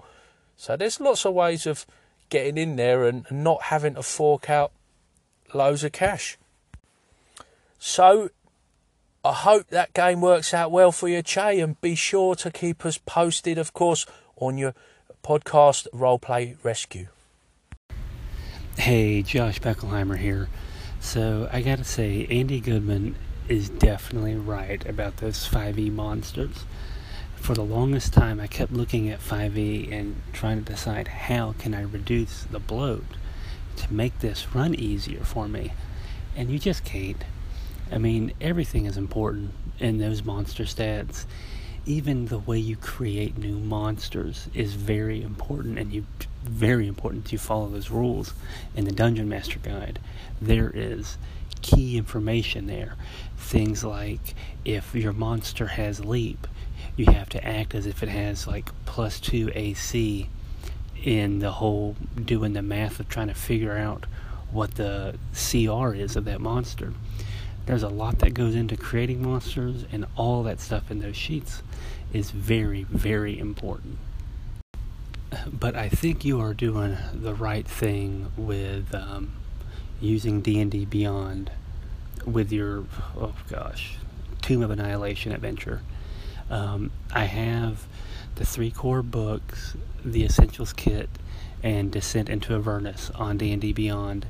So 0.58 0.76
there's 0.76 1.00
lots 1.00 1.26
of 1.26 1.34
ways 1.34 1.66
of 1.66 1.86
getting 2.30 2.58
in 2.58 2.76
there 2.76 3.06
and 3.06 3.26
not 3.30 3.64
having 3.64 3.96
to 3.96 4.04
fork 4.04 4.50
out 4.50 4.72
loads 5.54 5.84
of 5.84 5.92
cash. 5.92 6.38
So 7.80 8.30
I 9.24 9.34
hope 9.34 9.68
that 9.68 9.94
game 9.94 10.22
works 10.22 10.54
out 10.54 10.72
well 10.72 10.92
for 10.92 11.08
you, 11.08 11.22
Che, 11.22 11.60
and 11.60 11.80
be 11.82 11.96
sure 11.96 12.36
to 12.36 12.52
keep 12.52 12.86
us 12.86 12.98
posted, 12.98 13.58
of 13.58 13.74
course, 13.74 14.06
on 14.38 14.58
your 14.58 14.74
podcast 15.24 15.88
Roleplay 15.94 16.58
Rescue. 16.64 17.08
Hey, 18.78 19.24
Josh 19.24 19.60
Beckelheimer 19.60 20.18
here. 20.18 20.50
So 21.00 21.50
I 21.52 21.62
gotta 21.62 21.84
say, 21.84 22.28
Andy 22.30 22.60
Goodman 22.60 23.16
is 23.48 23.70
definitely 23.70 24.36
right 24.36 24.86
about 24.88 25.18
those 25.18 25.48
5e 25.48 25.92
monsters. 25.92 26.66
For 27.36 27.54
the 27.54 27.64
longest 27.64 28.12
time, 28.14 28.40
I 28.40 28.48
kept 28.48 28.72
looking 28.72 29.10
at 29.10 29.20
5e 29.20 29.92
and 29.92 30.22
trying 30.34 30.64
to 30.64 30.72
decide 30.72 31.08
how 31.08 31.54
can 31.60 31.74
I 31.74 31.82
reduce 31.82 32.44
the 32.44 32.60
bloat 32.60 33.06
to 33.78 33.94
make 33.94 34.20
this 34.20 34.54
run 34.56 34.76
easier 34.76 35.24
for 35.24 35.48
me. 35.48 35.74
And 36.36 36.50
you 36.50 36.60
just 36.60 36.84
can't. 36.84 37.24
I 37.92 37.98
mean, 37.98 38.34
everything 38.42 38.86
is 38.86 38.98
important 38.98 39.52
in 39.80 40.00
those 40.00 40.24
monster 40.24 40.64
stats. 40.64 41.26
Even 41.86 42.26
the 42.26 42.40
way 42.40 42.58
you 42.58 42.76
create 42.76 43.38
new 43.38 43.60
monsters 43.60 44.48
is 44.56 44.74
very 44.74 45.22
important, 45.22 45.78
and 45.78 45.94
you 45.94 46.06
very 46.44 46.88
important 46.88 47.26
to 47.26 47.38
follow 47.38 47.68
those 47.68 47.90
rules 47.90 48.34
in 48.76 48.86
the 48.86 48.92
Dungeon 48.92 49.30
Master 49.30 49.60
Guide. 49.60 50.00
There 50.42 50.72
is 50.74 51.18
key 51.62 51.98
information 51.98 52.68
there. 52.68 52.96
Things 53.38 53.84
like 53.84 54.36
if 54.64 54.96
your 54.96 55.14
monster 55.14 55.68
has 55.68 56.04
leap, 56.04 56.48
you 56.96 57.08
have 57.08 57.30
to 57.30 57.46
act 57.46 57.76
as 57.76 57.86
if 57.86 58.04
it 58.04 58.10
has 58.10 58.48
like 58.48 58.70
plus 58.86 59.20
two 59.20 59.52
AC 59.54 60.30
in 61.04 61.40
the 61.40 61.52
whole 61.52 61.96
doing 62.24 62.54
the 62.54 62.62
math 62.62 63.00
of 63.00 63.10
trying 63.10 63.28
to 63.28 63.34
figure 63.34 63.78
out 63.78 64.06
what 64.52 64.76
the 64.76 65.16
CR 65.34 65.94
is 65.94 66.16
of 66.16 66.26
that 66.26 66.40
monster. 66.42 66.94
There's 67.66 67.84
a 67.84 67.90
lot 67.90 68.20
that 68.20 68.34
goes 68.34 68.54
into 68.56 68.78
creating 68.78 69.24
monsters, 69.24 69.86
and 69.92 70.06
all 70.16 70.44
that 70.44 70.60
stuff 70.60 70.92
in 70.92 71.00
those 71.00 71.18
sheets 71.18 71.64
is 72.14 72.32
very, 72.32 72.84
very 72.84 73.38
important. 73.40 73.98
But 75.52 75.76
I 75.76 75.90
think 75.90 76.24
you 76.24 76.40
are 76.40 76.54
doing 76.54 76.98
the 77.14 77.34
right 77.34 77.68
thing 77.68 78.32
with 78.38 78.94
um, 78.94 79.34
using 80.00 80.42
D&D 80.42 80.86
Beyond 80.86 81.52
with 82.26 82.52
your 82.52 82.86
oh 83.18 83.34
gosh, 83.50 83.98
Tomb 84.42 84.64
of 84.64 84.72
Annihilation 84.72 85.32
adventure. 85.32 85.82
Um, 86.50 86.92
I 87.12 87.26
have 87.26 87.86
the 88.36 88.46
three 88.46 88.72
core 88.72 89.02
books, 89.02 89.76
the 90.04 90.24
Essentials 90.24 90.74
Kit, 90.74 91.10
and 91.64 91.92
Descent 91.92 92.30
into 92.30 92.54
Avernus 92.54 93.10
on 93.16 93.38
D&D 93.38 93.74
Beyond, 93.74 94.28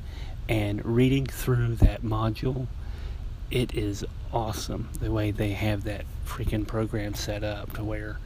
and 0.48 0.84
reading 0.84 1.26
through 1.26 1.76
that 1.76 2.02
module 2.02 2.66
it 3.50 3.74
is 3.74 4.04
awesome 4.32 4.88
the 5.00 5.10
way 5.10 5.30
they 5.30 5.50
have 5.50 5.84
that 5.84 6.04
freaking 6.26 6.66
program 6.66 7.14
set 7.14 7.44
up 7.44 7.72
to 7.74 7.84
where 7.84 8.18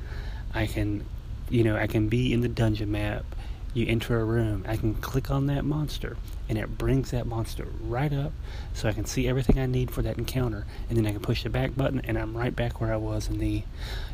I 0.54 0.66
can, 0.66 1.04
you 1.48 1.62
know, 1.62 1.76
I 1.76 1.86
can 1.86 2.08
be 2.08 2.32
in 2.32 2.40
the 2.40 2.48
dungeon 2.48 2.90
map. 2.90 3.24
You 3.72 3.86
enter 3.86 4.18
a 4.18 4.24
room, 4.24 4.64
I 4.66 4.76
can 4.76 4.94
click 4.94 5.30
on 5.30 5.46
that 5.46 5.64
monster, 5.64 6.16
and 6.48 6.58
it 6.58 6.76
brings 6.76 7.12
that 7.12 7.24
monster 7.24 7.68
right 7.80 8.12
up 8.12 8.32
so 8.74 8.88
I 8.88 8.92
can 8.92 9.04
see 9.04 9.28
everything 9.28 9.60
I 9.60 9.66
need 9.66 9.92
for 9.92 10.02
that 10.02 10.18
encounter, 10.18 10.66
and 10.88 10.98
then 10.98 11.06
I 11.06 11.12
can 11.12 11.20
push 11.20 11.44
the 11.44 11.50
back 11.50 11.76
button, 11.76 12.00
and 12.00 12.18
I'm 12.18 12.36
right 12.36 12.54
back 12.54 12.80
where 12.80 12.92
I 12.92 12.96
was 12.96 13.28
in 13.28 13.38
the 13.38 13.62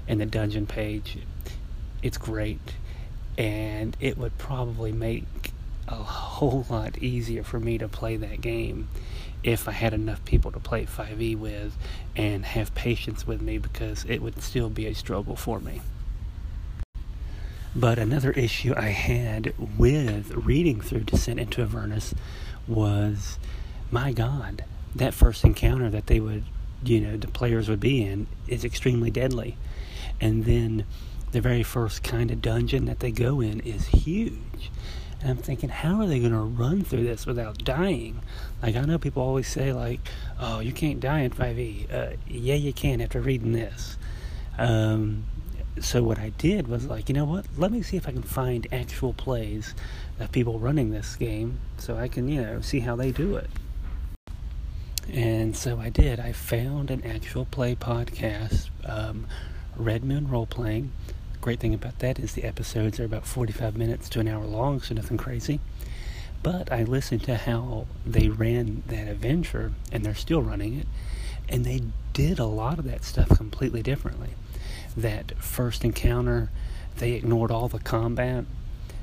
in 0.07 0.19
the 0.19 0.27
dungeon 0.27 0.67
page. 0.67 1.17
It's 2.03 2.19
great, 2.19 2.75
and 3.39 3.97
it 3.99 4.19
would 4.19 4.37
probably 4.37 4.93
make 4.93 5.25
a 5.89 5.95
whole 5.95 6.67
lot 6.69 6.99
easier 6.99 7.43
for 7.43 7.59
me 7.59 7.79
to 7.79 7.89
play 7.89 8.17
that 8.17 8.43
game 8.43 8.89
if 9.43 9.69
I 9.69 9.73
had 9.73 9.95
enough 9.95 10.25
people 10.25 10.51
to 10.53 10.59
play 10.59 10.87
5e 10.87 11.37
with 11.39 11.77
and 12.17 12.45
have 12.45 12.75
patience 12.75 13.27
with 13.27 13.41
me 13.41 13.59
because 13.59 14.05
it 14.09 14.21
would 14.21 14.43
still 14.43 14.69
be 14.69 14.87
a 14.87 14.95
struggle 14.95 15.37
for 15.37 15.61
me. 15.61 15.81
But 17.75 17.99
another 17.99 18.33
issue 18.33 18.73
I 18.77 18.89
had 18.89 19.53
with 19.79 20.33
reading 20.33 20.81
through 20.81 21.01
Descent 21.01 21.39
into 21.39 21.61
Avernus 21.61 22.15
was 22.67 23.39
my 23.91 24.13
God, 24.13 24.65
that 24.95 25.15
first 25.15 25.45
encounter 25.45 25.91
that 25.91 26.07
they 26.07 26.19
would, 26.19 26.45
you 26.83 27.01
know, 27.01 27.17
the 27.17 27.29
players 27.29 27.69
would 27.69 27.81
be 27.81 28.03
in 28.03 28.27
is 28.49 28.65
extremely 28.65 29.11
deadly. 29.11 29.57
And 30.21 30.45
then 30.47 30.87
the 31.33 31.41
very 31.43 31.63
first 31.63 32.03
kind 32.03 32.31
of 32.31 32.41
dungeon 32.41 32.87
that 32.87 33.01
they 33.01 33.11
go 33.11 33.41
in 33.41 33.61
is 33.61 33.89
huge. 33.89 34.71
And 35.21 35.31
I'm 35.31 35.37
thinking, 35.39 35.71
how 35.71 36.01
are 36.01 36.07
they 36.07 36.19
going 36.19 36.33
to 36.33 36.39
run 36.39 36.85
through 36.85 37.05
this 37.05 37.27
without 37.27 37.65
dying? 37.65 38.21
Like, 38.63 38.77
I 38.77 38.83
know 38.83 38.99
people 38.99 39.23
always 39.23 39.49
say, 39.49 39.73
like, 39.73 40.01
oh, 40.39 40.61
you 40.61 40.73
can't 40.73 41.01
die 41.01 41.21
in 41.21 41.31
5e. 41.31 41.93
Uh, 41.93 42.17
yeah, 42.29 42.55
you 42.55 42.73
can 42.73 43.01
after 43.01 43.21
reading 43.21 43.53
this. 43.53 43.97
Um, 44.59 45.25
so 45.81 46.03
what 46.03 46.19
I 46.19 46.31
did 46.31 46.69
was 46.69 46.87
like, 46.87 47.09
you 47.09 47.15
know 47.15 47.25
what? 47.25 47.47
Let 47.57 47.71
me 47.71 47.83
see 47.83 47.97
if 47.97 48.09
I 48.09 48.13
can 48.13 48.23
find 48.23 48.67
actual 48.73 49.13
plays 49.13 49.75
of 50.19 50.33
people 50.33 50.59
running 50.59 50.91
this 50.91 51.17
game 51.17 51.61
so 51.79 51.97
I 51.97 52.09
can, 52.09 52.29
you 52.29 52.43
know, 52.43 52.61
see 52.61 52.81
how 52.81 52.97
they 52.97 53.11
do 53.11 53.37
it. 53.37 53.51
And 55.13 55.57
so 55.57 55.79
I 55.79 55.89
did. 55.89 56.19
I 56.19 56.33
found 56.33 56.91
an 56.91 57.05
actual 57.05 57.45
play 57.45 57.75
podcast, 57.75 58.71
um, 58.85 59.27
Red 59.77 60.05
Moon 60.05 60.29
Role 60.29 60.47
Playing 60.47 60.93
great 61.47 61.61
thing 61.61 61.75
about 61.75 62.01
that 62.01 62.19
is 62.19 62.33
the 62.33 62.43
episodes 62.43 62.99
are 62.99 63.05
about 63.05 63.25
45 63.25 63.77
minutes 63.77 64.09
to 64.09 64.19
an 64.19 64.27
hour 64.27 64.45
long, 64.45 64.81
so 64.81 64.93
nothing 64.97 65.17
crazy. 65.17 65.61
But 66.43 66.73
I 66.73 66.83
listened 66.83 67.23
to 67.23 67.37
how 67.37 67.87
they 68.05 68.29
ran 68.29 68.83
that 68.89 69.07
adventure, 69.07 69.71
and 69.93 70.05
they're 70.05 70.17
still 70.17 70.43
running 70.43 70.77
it, 70.77 70.89
and 71.49 71.65
they 71.65 71.83
did 72.13 72.41
a 72.41 72.47
lot 72.47 72.81
of 72.81 72.85
that 72.87 73.05
stuff 73.05 73.29
completely 73.29 73.81
differently. 73.81 74.31
That 74.97 75.39
first 75.39 75.85
encounter, 75.85 76.51
they 76.97 77.13
ignored 77.13 77.53
all 77.53 77.69
the 77.69 77.79
combat. 77.79 78.45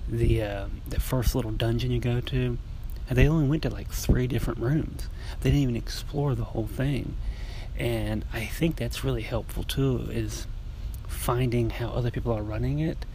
The 0.10 0.44
uh, 0.44 0.66
the 0.86 1.00
first 1.00 1.36
little 1.36 1.52
dungeon 1.52 1.92
you 1.92 2.02
go 2.02 2.20
to, 2.20 2.58
and 3.08 3.18
they 3.18 3.26
only 3.26 3.48
went 3.48 3.64
to 3.64 3.70
like 3.70 3.90
three 3.90 4.28
different 4.28 4.60
rooms. 4.60 5.08
They 5.40 5.50
didn't 5.50 5.64
even 5.64 5.76
explore 5.78 6.36
the 6.36 6.44
whole 6.44 6.68
thing, 6.68 7.16
and 7.78 8.26
I 8.34 8.44
think 8.48 8.76
that's 8.76 9.02
really 9.02 9.22
helpful 9.22 9.64
too. 9.64 10.10
Is 10.12 10.46
finding 11.14 11.70
how 11.70 11.88
other 11.90 12.12
people 12.12 12.34
are 12.34 12.44
running 12.44 12.80
it 12.80 13.06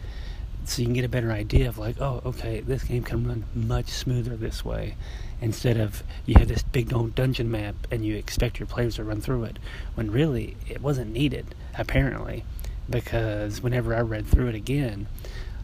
so 0.65 0.81
you 0.81 0.85
can 0.85 0.93
get 0.93 1.05
a 1.05 1.09
better 1.09 1.31
idea 1.31 1.67
of 1.67 1.77
like 1.77 1.99
oh 1.99 2.21
okay 2.25 2.59
this 2.61 2.83
game 2.83 3.03
can 3.03 3.27
run 3.27 3.43
much 3.53 3.87
smoother 3.87 4.35
this 4.35 4.63
way 4.63 4.95
instead 5.41 5.77
of 5.77 6.03
you 6.25 6.35
have 6.37 6.47
this 6.47 6.63
big 6.63 6.93
old 6.93 7.15
dungeon 7.15 7.49
map 7.49 7.75
and 7.91 8.05
you 8.05 8.15
expect 8.15 8.59
your 8.59 8.67
players 8.67 8.95
to 8.95 9.03
run 9.03 9.21
through 9.21 9.43
it 9.43 9.57
when 9.95 10.11
really 10.11 10.57
it 10.67 10.81
wasn't 10.81 11.11
needed 11.11 11.55
apparently 11.77 12.43
because 12.89 13.61
whenever 13.61 13.95
i 13.95 13.99
read 13.99 14.27
through 14.27 14.47
it 14.47 14.55
again 14.55 15.07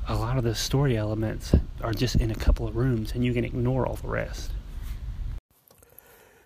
a 0.08 0.16
lot 0.16 0.38
of 0.38 0.44
the 0.44 0.56
story 0.56 0.96
elements 0.96 1.56
are 1.82 1.94
just 1.94 2.16
in 2.16 2.30
a 2.30 2.36
couple 2.36 2.68
of 2.68 2.76
rooms 2.76 3.14
and 3.14 3.26
you 3.26 3.34
can 3.34 3.44
ignore 3.44 3.88
all 3.88 3.96
the 3.96 4.08
rest. 4.08 4.52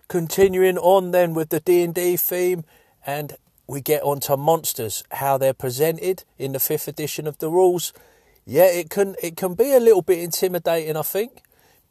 Continuing 0.08 0.78
on 0.78 1.10
then 1.10 1.34
with 1.34 1.50
the 1.50 1.60
D&D 1.60 2.16
theme 2.16 2.64
and 3.06 3.36
we 3.70 3.80
get 3.80 4.02
onto 4.02 4.36
monsters, 4.36 5.04
how 5.12 5.38
they're 5.38 5.54
presented 5.54 6.24
in 6.36 6.50
the 6.50 6.58
fifth 6.58 6.88
edition 6.88 7.28
of 7.28 7.38
the 7.38 7.48
rules. 7.48 7.92
Yeah, 8.44 8.64
it 8.64 8.90
can 8.90 9.14
it 9.22 9.36
can 9.36 9.54
be 9.54 9.72
a 9.72 9.78
little 9.78 10.02
bit 10.02 10.18
intimidating, 10.18 10.96
I 10.96 11.02
think, 11.02 11.42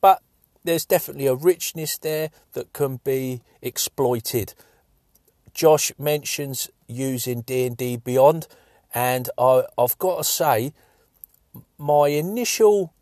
but 0.02 0.22
there's 0.66 0.84
definitely 0.84 1.28
a 1.28 1.36
richness 1.36 1.98
there 1.98 2.32
that 2.52 2.74
can 2.74 2.98
be 3.06 3.42
exploited. 3.62 4.56
Josh 5.54 5.94
mentions 5.98 6.70
using 6.88 7.42
D&D 7.42 7.96
Beyond 7.96 8.48
and 8.94 9.30
I, 9.38 9.64
I've 9.78 9.98
got 9.98 10.18
to 10.18 10.24
say 10.26 10.74
my 11.78 12.10
initial 12.10 12.94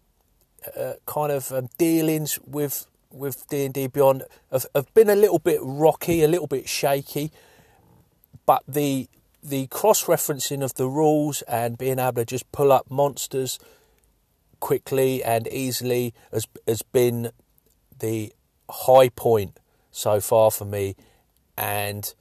uh, 0.78 0.94
kind 1.08 1.32
of 1.32 1.52
um, 1.52 1.70
dealings 1.80 2.38
with 2.46 2.86
with 3.10 3.48
D&D 3.50 3.88
Beyond 3.88 4.24
have, 4.52 4.68
have 4.76 4.94
been 4.94 5.10
a 5.10 5.16
little 5.16 5.40
bit 5.40 5.60
rocky, 5.64 6.22
a 6.22 6.28
little 6.28 6.46
bit 6.46 6.70
shaky, 6.70 7.32
but 8.48 8.63
the 8.68 9.08
the 9.44 9.68
cross 9.68 10.06
referencing 10.06 10.63
of 10.63 10.74
the 10.74 10.88
rules 10.88 11.44
and 11.44 11.77
being 11.77 12.00
able 12.00 12.13
to 12.13 12.25
just 12.25 12.51
pull 12.51 12.72
up 12.72 12.89
monsters 12.89 13.60
quickly 14.60 15.24
and 15.24 15.48
easily 15.50 16.16
has 16.34 16.48
has 16.68 16.82
been 16.82 17.30
the 18.00 18.34
high 18.70 19.10
point 19.10 19.60
so 19.92 20.20
far 20.20 20.50
for 20.50 20.66
me. 20.66 20.96
And 21.56 22.13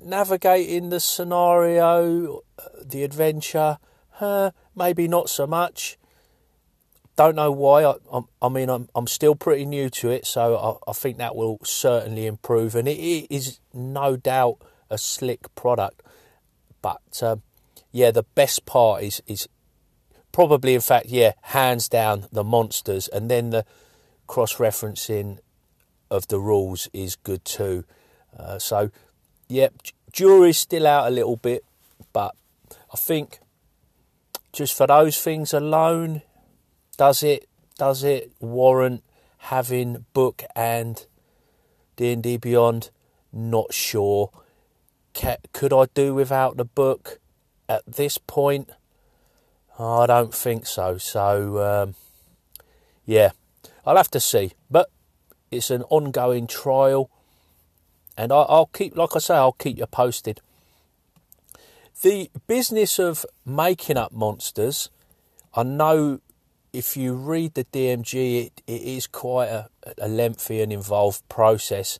navigating 0.00 0.90
the 0.90 1.00
scenario 1.00 2.40
the 2.80 3.02
adventure 3.02 3.78
uh, 4.20 4.50
maybe 4.76 5.08
not 5.08 5.28
so 5.28 5.46
much. 5.46 5.98
Don't 7.16 7.36
know 7.36 7.50
why. 7.50 7.84
I, 7.84 7.94
I, 8.12 8.20
I, 8.40 8.48
mean, 8.48 8.70
I'm 8.70 8.88
I'm 8.94 9.06
still 9.06 9.34
pretty 9.34 9.66
new 9.66 9.90
to 9.90 10.10
it, 10.10 10.26
so 10.26 10.80
I, 10.86 10.90
I 10.90 10.94
think 10.94 11.18
that 11.18 11.36
will 11.36 11.58
certainly 11.62 12.26
improve, 12.26 12.74
and 12.74 12.88
it, 12.88 12.98
it 12.98 13.26
is 13.30 13.60
no 13.74 14.16
doubt 14.16 14.58
a 14.92 14.98
slick 14.98 15.52
product. 15.54 16.02
But 16.80 17.22
um, 17.22 17.42
yeah, 17.90 18.10
the 18.10 18.22
best 18.22 18.66
part 18.66 19.02
is 19.02 19.22
is 19.26 19.48
probably, 20.30 20.74
in 20.74 20.80
fact, 20.80 21.06
yeah, 21.06 21.32
hands 21.42 21.88
down 21.88 22.26
the 22.30 22.44
monsters, 22.44 23.08
and 23.08 23.30
then 23.30 23.50
the 23.50 23.64
cross 24.26 24.56
referencing 24.56 25.38
of 26.10 26.28
the 26.28 26.38
rules 26.38 26.88
is 26.92 27.16
good 27.16 27.44
too. 27.44 27.84
Uh, 28.36 28.58
so, 28.58 28.90
yeah, 29.48 29.68
jury's 30.12 30.58
still 30.58 30.86
out 30.86 31.06
a 31.06 31.10
little 31.10 31.36
bit, 31.36 31.64
but 32.12 32.34
I 32.92 32.96
think 32.96 33.40
just 34.52 34.76
for 34.76 34.86
those 34.86 35.20
things 35.20 35.52
alone, 35.52 36.22
does 36.96 37.22
it 37.22 37.48
does 37.78 38.04
it 38.04 38.32
warrant 38.40 39.02
having 39.38 40.06
book 40.12 40.44
and 40.54 41.06
D 41.96 42.12
and 42.12 42.22
D 42.22 42.36
Beyond? 42.36 42.90
Not 43.32 43.72
sure. 43.72 44.30
Could 45.14 45.72
I 45.72 45.86
do 45.94 46.14
without 46.14 46.56
the 46.56 46.64
book 46.64 47.20
at 47.68 47.82
this 47.86 48.18
point? 48.18 48.70
I 49.78 50.06
don't 50.06 50.34
think 50.34 50.66
so. 50.66 50.98
So 50.98 51.62
um, 51.62 51.94
yeah, 53.04 53.30
I'll 53.84 53.96
have 53.96 54.10
to 54.12 54.20
see. 54.20 54.52
But 54.70 54.90
it's 55.50 55.70
an 55.70 55.82
ongoing 55.84 56.46
trial, 56.46 57.10
and 58.16 58.32
I, 58.32 58.44
will 58.48 58.70
keep, 58.72 58.96
like 58.96 59.10
I 59.14 59.18
say, 59.18 59.34
I'll 59.34 59.52
keep 59.52 59.78
you 59.78 59.86
posted. 59.86 60.40
The 62.02 62.30
business 62.46 62.98
of 62.98 63.24
making 63.44 63.96
up 63.96 64.12
monsters, 64.12 64.90
I 65.54 65.62
know 65.62 66.20
if 66.72 66.96
you 66.96 67.12
read 67.12 67.54
the 67.54 67.64
DMG, 67.64 68.46
it, 68.46 68.62
it 68.66 68.82
is 68.82 69.06
quite 69.06 69.48
a, 69.48 69.68
a, 69.98 70.08
lengthy 70.08 70.62
and 70.62 70.72
involved 70.72 71.28
process, 71.28 71.98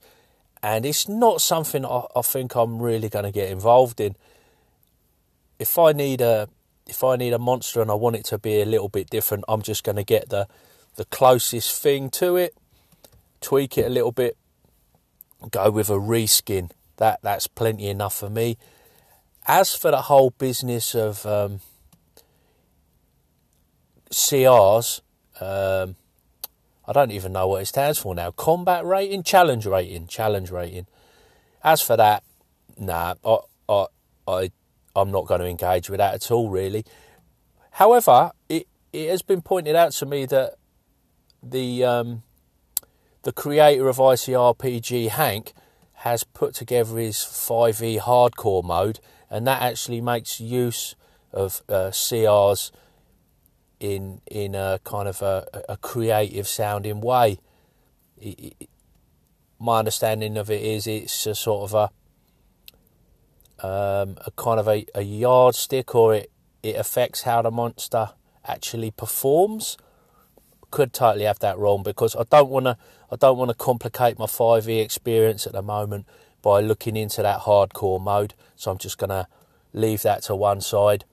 and 0.62 0.86
it's 0.86 1.08
not 1.08 1.40
something 1.40 1.84
I, 1.84 2.04
I 2.14 2.22
think 2.22 2.54
I'm 2.54 2.80
really 2.80 3.08
going 3.08 3.24
to 3.24 3.32
get 3.32 3.50
involved 3.50 4.00
in. 4.00 4.14
If 5.58 5.78
I 5.78 5.92
need 5.92 6.20
a 6.20 6.48
if 6.86 7.04
I 7.04 7.16
need 7.16 7.32
a 7.32 7.38
monster 7.38 7.80
and 7.80 7.90
I 7.90 7.94
want 7.94 8.16
it 8.16 8.24
to 8.26 8.38
be 8.38 8.60
a 8.60 8.64
little 8.64 8.88
bit 8.88 9.08
different, 9.10 9.44
I'm 9.48 9.62
just 9.62 9.84
going 9.84 9.96
to 9.96 10.04
get 10.04 10.28
the 10.28 10.46
the 10.96 11.04
closest 11.06 11.80
thing 11.80 12.10
to 12.10 12.36
it, 12.36 12.54
tweak 13.40 13.78
it 13.78 13.86
a 13.86 13.88
little 13.88 14.12
bit, 14.12 14.36
go 15.50 15.70
with 15.70 15.90
a 15.90 15.94
reskin. 15.94 16.70
That 16.98 17.20
that's 17.22 17.46
plenty 17.46 17.88
enough 17.88 18.14
for 18.14 18.30
me. 18.30 18.58
As 19.46 19.74
for 19.74 19.90
the 19.90 20.02
whole 20.02 20.30
business 20.30 20.94
of 20.94 21.26
um, 21.26 21.60
CRs, 24.10 25.00
um, 25.40 25.96
I 26.86 26.92
don't 26.92 27.12
even 27.12 27.32
know 27.32 27.48
what 27.48 27.62
it 27.62 27.66
stands 27.66 27.98
for 27.98 28.14
now. 28.14 28.30
Combat 28.32 28.84
rating, 28.84 29.22
challenge 29.22 29.66
rating, 29.66 30.06
challenge 30.06 30.50
rating. 30.50 30.86
As 31.62 31.80
for 31.80 31.96
that, 31.96 32.24
nah, 32.76 33.14
I, 33.24 33.38
I, 33.68 33.86
I, 34.26 34.50
I'm 34.96 35.10
not 35.10 35.26
going 35.26 35.40
to 35.40 35.46
engage 35.46 35.88
with 35.88 35.98
that 35.98 36.14
at 36.14 36.30
all, 36.30 36.50
really. 36.50 36.84
However, 37.72 38.32
it, 38.48 38.66
it 38.92 39.08
has 39.10 39.22
been 39.22 39.42
pointed 39.42 39.76
out 39.76 39.92
to 39.92 40.06
me 40.06 40.26
that 40.26 40.54
the 41.42 41.84
um, 41.84 42.22
the 43.22 43.32
creator 43.32 43.88
of 43.88 43.96
ICRPG, 43.96 45.08
Hank, 45.08 45.52
has 45.94 46.24
put 46.24 46.54
together 46.54 46.98
his 46.98 47.16
5e 47.16 48.00
hardcore 48.00 48.64
mode, 48.64 48.98
and 49.30 49.46
that 49.46 49.62
actually 49.62 50.00
makes 50.00 50.40
use 50.40 50.96
of 51.32 51.62
uh, 51.68 51.90
CRs 51.90 52.72
in 53.82 54.20
in 54.30 54.54
a 54.54 54.80
kind 54.84 55.08
of 55.08 55.20
a, 55.22 55.46
a 55.68 55.76
creative 55.76 56.46
sounding 56.46 57.00
way. 57.00 57.38
It, 58.18 58.54
it, 58.60 58.68
my 59.58 59.80
understanding 59.80 60.36
of 60.38 60.50
it 60.50 60.62
is 60.62 60.86
it's 60.86 61.26
a 61.26 61.34
sort 61.34 61.70
of 61.70 61.74
a 61.74 63.66
um, 63.66 64.16
a 64.26 64.30
kind 64.36 64.58
of 64.58 64.68
a, 64.68 64.86
a 64.94 65.02
yardstick, 65.02 65.94
or 65.94 66.14
it 66.14 66.30
it 66.62 66.76
affects 66.76 67.22
how 67.22 67.42
the 67.42 67.50
monster 67.50 68.10
actually 68.46 68.92
performs. 68.92 69.76
Could 70.70 70.92
totally 70.92 71.24
have 71.24 71.40
that 71.40 71.58
wrong 71.58 71.82
because 71.82 72.16
I 72.16 72.22
don't 72.30 72.48
want 72.48 72.66
to 72.66 72.78
I 73.10 73.16
don't 73.16 73.36
want 73.36 73.50
to 73.50 73.54
complicate 73.54 74.18
my 74.18 74.24
5e 74.24 74.82
experience 74.82 75.46
at 75.46 75.52
the 75.52 75.60
moment 75.60 76.06
by 76.40 76.60
looking 76.60 76.96
into 76.96 77.20
that 77.20 77.40
hardcore 77.40 78.00
mode. 78.00 78.32
So 78.56 78.70
I'm 78.70 78.78
just 78.78 78.96
going 78.96 79.10
to 79.10 79.26
leave 79.74 80.02
that 80.02 80.22
to 80.22 80.34
one 80.34 80.60
side 80.62 81.04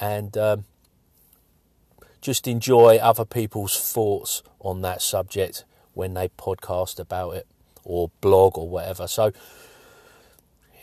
and 0.00 0.36
um, 0.36 0.64
just 2.20 2.46
enjoy 2.46 2.96
other 2.96 3.24
people's 3.24 3.78
thoughts 3.92 4.42
on 4.60 4.82
that 4.82 5.02
subject 5.02 5.64
when 5.94 6.14
they 6.14 6.28
podcast 6.28 6.98
about 6.98 7.36
it 7.36 7.46
or 7.84 8.10
blog 8.20 8.58
or 8.58 8.68
whatever. 8.68 9.06
So, 9.06 9.32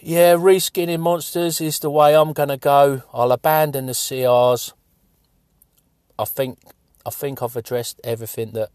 yeah, 0.02 0.34
reskinning 0.34 1.00
monsters 1.00 1.62
is 1.62 1.80
the 1.80 1.90
way 1.90 2.16
I'm 2.16 2.34
going 2.34 2.50
to 2.50 2.58
go. 2.58 3.04
I'll 3.14 3.32
abandon 3.32 3.86
the 3.86 3.94
CRs. 3.94 4.74
I 6.20 6.26
think 6.26 6.60
I 7.06 7.10
think 7.10 7.42
I've 7.42 7.56
addressed 7.56 8.02
everything 8.04 8.52
that 8.52 8.70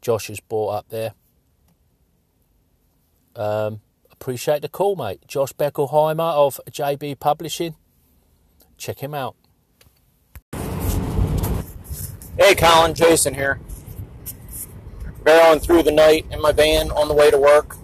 Josh 0.00 0.28
has 0.28 0.40
brought 0.40 0.70
up 0.70 0.88
there. 0.88 1.12
Um, 3.36 3.80
appreciate 4.10 4.62
the 4.62 4.68
call, 4.68 4.96
mate. 4.96 5.20
Josh 5.26 5.52
Beckelheimer 5.52 6.32
of 6.34 6.60
JB 6.70 7.20
Publishing. 7.20 7.76
Check 8.78 9.00
him 9.00 9.14
out. 9.14 9.36
Hey, 12.38 12.54
Colin, 12.54 12.94
Jason 12.94 13.34
here. 13.34 13.58
Barreling 15.24 15.60
through 15.60 15.82
the 15.82 15.90
night 15.90 16.24
in 16.30 16.40
my 16.40 16.52
van 16.52 16.92
on 16.92 17.08
the 17.08 17.14
way 17.14 17.32
to 17.32 17.36
work. 17.36 17.74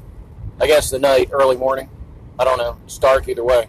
I 0.60 0.68
guess 0.68 0.90
the 0.90 0.98
night, 1.00 1.30
early 1.32 1.56
morning. 1.56 1.90
I 2.38 2.44
don't 2.44 2.58
know. 2.58 2.78
It's 2.84 2.96
dark 2.96 3.26
either 3.26 3.42
way. 3.42 3.66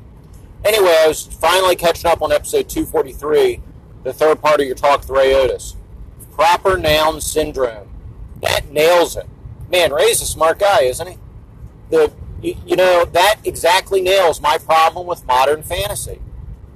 Anyway, 0.63 0.95
I 0.95 1.07
was 1.07 1.23
finally 1.25 1.75
catching 1.75 2.09
up 2.09 2.21
on 2.21 2.31
episode 2.31 2.69
243, 2.69 3.61
the 4.03 4.13
third 4.13 4.39
part 4.43 4.61
of 4.61 4.67
your 4.67 4.75
talk 4.75 4.99
with 4.99 5.09
Ray 5.09 5.33
Otus. 5.33 5.75
Proper 6.33 6.77
noun 6.77 7.19
syndrome. 7.19 7.89
That 8.43 8.71
nails 8.71 9.17
it. 9.17 9.27
Man, 9.71 9.91
Ray's 9.91 10.21
a 10.21 10.25
smart 10.25 10.59
guy, 10.59 10.81
isn't 10.81 11.07
he? 11.07 11.17
The 11.89 12.13
you, 12.43 12.57
you 12.63 12.75
know 12.75 13.05
that 13.05 13.37
exactly 13.43 14.01
nails 14.01 14.39
my 14.39 14.59
problem 14.59 15.07
with 15.07 15.25
modern 15.25 15.63
fantasy. 15.63 16.21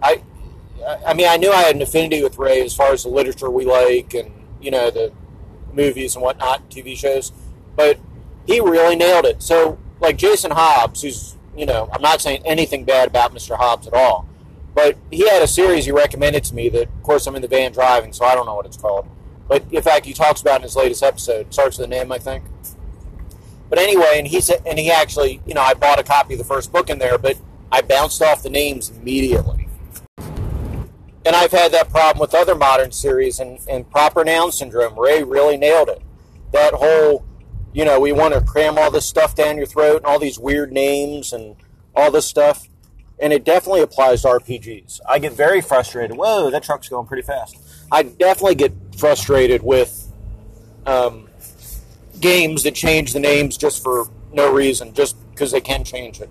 I 0.02 0.24
I 1.06 1.14
mean, 1.14 1.28
I 1.28 1.38
knew 1.38 1.52
I 1.52 1.62
had 1.62 1.76
an 1.76 1.82
affinity 1.82 2.24
with 2.24 2.38
Ray 2.38 2.62
as 2.64 2.76
far 2.76 2.92
as 2.92 3.04
the 3.04 3.10
literature 3.10 3.50
we 3.50 3.66
like 3.66 4.14
and, 4.14 4.32
you 4.62 4.72
know, 4.72 4.90
the 4.90 5.12
movies 5.74 6.16
and 6.16 6.24
whatnot, 6.24 6.70
TV 6.70 6.98
shows, 6.98 7.32
but 7.76 8.00
he 8.46 8.60
really 8.60 8.96
nailed 8.96 9.26
it. 9.26 9.42
So, 9.42 9.78
like 10.00 10.18
Jason 10.18 10.52
Hobbs, 10.52 11.02
who's, 11.02 11.36
you 11.56 11.66
know, 11.66 11.90
I'm 11.94 12.02
not 12.02 12.22
saying 12.22 12.42
anything 12.46 12.86
bad 12.86 13.08
about 13.08 13.34
Mr. 13.34 13.58
Hobbs 13.58 13.88
at 13.88 13.94
all, 13.94 14.28
but 14.74 14.98
he 15.12 15.28
had 15.28 15.42
a 15.42 15.48
series 15.48 15.86
he 15.86 15.92
recommended 15.92 16.44
to 16.46 16.56
me 16.56 16.70
that, 16.70 16.84
of 16.84 17.04
course, 17.04 17.28
I'm 17.28 17.36
in 17.36 17.42
the 17.42 17.48
van 17.48 17.72
driving, 17.72 18.14
so 18.14 18.26
I 18.26 18.36
don't 18.36 18.46
know 18.46 18.56
what 18.56 18.66
it's 18.66 18.78
called. 18.78 19.08
But 19.48 19.66
in 19.72 19.82
fact, 19.82 20.06
he 20.06 20.14
talks 20.14 20.42
about 20.42 20.58
in 20.58 20.64
his 20.64 20.76
latest 20.76 21.02
episode. 21.02 21.52
Starts 21.52 21.78
with 21.78 21.88
a 21.88 21.90
name, 21.90 22.12
I 22.12 22.20
think. 22.20 22.44
But 23.68 23.80
anyway, 23.80 24.14
and 24.16 24.28
he 24.28 24.42
said, 24.42 24.62
and 24.66 24.80
he 24.80 24.92
actually, 24.92 25.42
you 25.46 25.54
know, 25.54 25.62
I 25.62 25.74
bought 25.74 26.00
a 26.00 26.04
copy 26.04 26.36
of 26.36 26.38
the 26.38 26.44
first 26.44 26.72
book 26.72 26.90
in 26.90 27.00
there, 27.00 27.18
but 27.18 27.38
I 27.72 27.82
bounced 27.82 28.22
off 28.22 28.44
the 28.44 28.50
names 28.50 28.90
immediately 28.90 29.59
and 31.26 31.36
I've 31.36 31.52
had 31.52 31.72
that 31.74 31.90
problem 31.90 32.20
with 32.20 32.34
other 32.34 32.56
modern 32.56 32.92
series 32.92 33.40
and, 33.40 33.60
and 33.70 33.90
proper 33.90 34.24
noun 34.24 34.52
syndrome. 34.52 34.98
Ray 34.98 35.24
really 35.24 35.58
nailed 35.58 35.90
it. 35.90 36.02
That 36.54 36.74
whole, 36.74 37.26
you 37.74 37.86
know, 37.86 38.00
we 38.00 38.12
want 38.12 38.34
to 38.34 38.42
cram 38.42 38.78
all 38.78 38.90
this 38.90 39.06
stuff 39.06 39.36
down 39.36 39.58
your 39.58 39.66
throat 39.66 39.98
and 39.98 40.06
all 40.06 40.20
these 40.20 40.40
weird 40.40 40.72
names 40.72 41.34
and 41.34 41.56
all 41.96 42.10
this 42.12 42.26
stuff. 42.26 42.68
And 43.20 43.34
it 43.34 43.44
definitely 43.44 43.82
applies 43.82 44.22
to 44.22 44.30
RPGs. 44.30 45.02
I 45.08 45.20
get 45.20 45.34
very 45.34 45.60
frustrated. 45.60 46.16
Whoa, 46.16 46.50
that 46.52 46.64
truck's 46.64 46.88
going 46.88 47.06
pretty 47.06 47.24
fast. 47.24 47.58
I 47.92 48.04
definitely 48.04 48.56
get 48.56 48.74
frustrated 48.98 49.62
with 49.62 50.12
um, 50.86 51.30
games 52.20 52.64
that 52.64 52.76
change 52.76 53.12
the 53.12 53.20
names 53.20 53.58
just 53.58 53.84
for 53.84 54.08
no 54.32 54.54
reason, 54.54 54.94
just 54.94 55.18
because 55.32 55.52
they 55.52 55.62
can 55.62 55.84
change 55.84 56.22
it. 56.22 56.30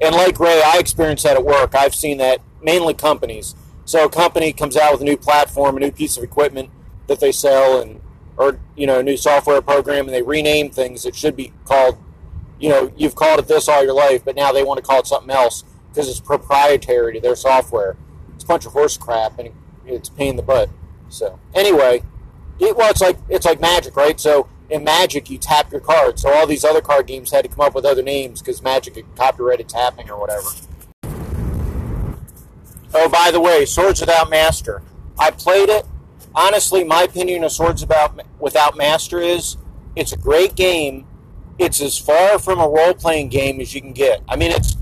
And 0.00 0.14
like 0.14 0.40
Ray, 0.40 0.62
I 0.64 0.78
experienced 0.78 1.24
that 1.24 1.36
at 1.36 1.44
work. 1.44 1.74
I've 1.74 1.94
seen 1.94 2.18
that 2.18 2.40
mainly 2.62 2.94
companies. 2.94 3.54
So 3.84 4.04
a 4.04 4.08
company 4.08 4.52
comes 4.52 4.76
out 4.76 4.92
with 4.92 5.00
a 5.00 5.04
new 5.04 5.16
platform, 5.16 5.76
a 5.76 5.80
new 5.80 5.90
piece 5.90 6.16
of 6.16 6.22
equipment 6.22 6.70
that 7.08 7.20
they 7.20 7.32
sell, 7.32 7.80
and 7.80 8.00
or 8.36 8.58
you 8.76 8.86
know 8.86 9.00
a 9.00 9.02
new 9.02 9.16
software 9.16 9.60
program, 9.60 10.06
and 10.06 10.14
they 10.14 10.22
rename 10.22 10.70
things 10.70 11.02
that 11.02 11.14
should 11.14 11.36
be 11.36 11.52
called, 11.64 11.98
you 12.58 12.68
know, 12.68 12.92
you've 12.96 13.14
called 13.14 13.40
it 13.40 13.48
this 13.48 13.68
all 13.68 13.82
your 13.82 13.94
life, 13.94 14.24
but 14.24 14.36
now 14.36 14.52
they 14.52 14.62
want 14.62 14.78
to 14.78 14.84
call 14.84 15.00
it 15.00 15.06
something 15.06 15.30
else 15.30 15.64
because 15.88 16.08
it's 16.08 16.20
proprietary 16.20 17.14
to 17.14 17.20
their 17.20 17.36
software. 17.36 17.96
It's 18.34 18.44
a 18.44 18.46
bunch 18.46 18.66
of 18.66 18.72
horse 18.72 18.96
crap, 18.96 19.38
and 19.38 19.50
it's 19.84 20.08
pain 20.08 20.30
in 20.30 20.36
the 20.36 20.42
butt. 20.42 20.70
So 21.08 21.38
anyway, 21.54 22.02
it, 22.58 22.76
well, 22.76 22.90
it's 22.90 23.00
like 23.00 23.18
it's 23.28 23.44
like 23.44 23.60
Magic, 23.60 23.96
right? 23.96 24.18
So 24.18 24.48
in 24.70 24.84
Magic, 24.84 25.28
you 25.28 25.38
tap 25.38 25.70
your 25.70 25.80
card. 25.80 26.18
So 26.18 26.32
all 26.32 26.46
these 26.46 26.64
other 26.64 26.80
card 26.80 27.06
games 27.06 27.30
had 27.30 27.42
to 27.42 27.48
come 27.48 27.60
up 27.60 27.74
with 27.74 27.84
other 27.84 28.02
names 28.02 28.40
because 28.40 28.62
Magic 28.62 28.96
had 28.96 29.04
copyrighted 29.16 29.68
tapping 29.68 30.08
or 30.08 30.18
whatever. 30.18 30.48
Oh, 32.94 33.08
by 33.08 33.30
the 33.30 33.40
way, 33.40 33.64
Swords 33.64 34.00
Without 34.00 34.28
Master. 34.28 34.82
I 35.18 35.30
played 35.30 35.70
it. 35.70 35.86
Honestly, 36.34 36.84
my 36.84 37.02
opinion 37.02 37.44
of 37.44 37.52
Swords 37.52 37.82
About 37.82 38.20
Without 38.38 38.76
Master 38.76 39.18
is 39.18 39.56
it's 39.96 40.12
a 40.12 40.16
great 40.16 40.54
game. 40.54 41.06
It's 41.58 41.80
as 41.80 41.98
far 41.98 42.38
from 42.38 42.58
a 42.58 42.68
role 42.68 42.94
playing 42.94 43.28
game 43.28 43.60
as 43.60 43.74
you 43.74 43.80
can 43.80 43.92
get. 43.92 44.22
I 44.28 44.36
mean, 44.36 44.50
it's 44.50 44.76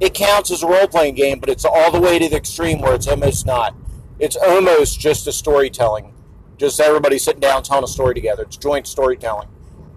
it 0.00 0.14
counts 0.14 0.50
as 0.50 0.62
a 0.62 0.66
role 0.66 0.86
playing 0.86 1.14
game, 1.14 1.38
but 1.38 1.48
it's 1.48 1.64
all 1.64 1.90
the 1.90 2.00
way 2.00 2.18
to 2.18 2.28
the 2.28 2.36
extreme 2.36 2.80
where 2.80 2.94
it's 2.94 3.06
almost 3.06 3.46
not. 3.46 3.74
It's 4.18 4.36
almost 4.36 5.00
just 5.00 5.26
a 5.26 5.32
storytelling. 5.32 6.14
Just 6.58 6.80
everybody 6.80 7.18
sitting 7.18 7.40
down 7.40 7.62
telling 7.62 7.84
a 7.84 7.88
story 7.88 8.14
together. 8.14 8.44
It's 8.44 8.56
joint 8.56 8.86
storytelling. 8.86 9.48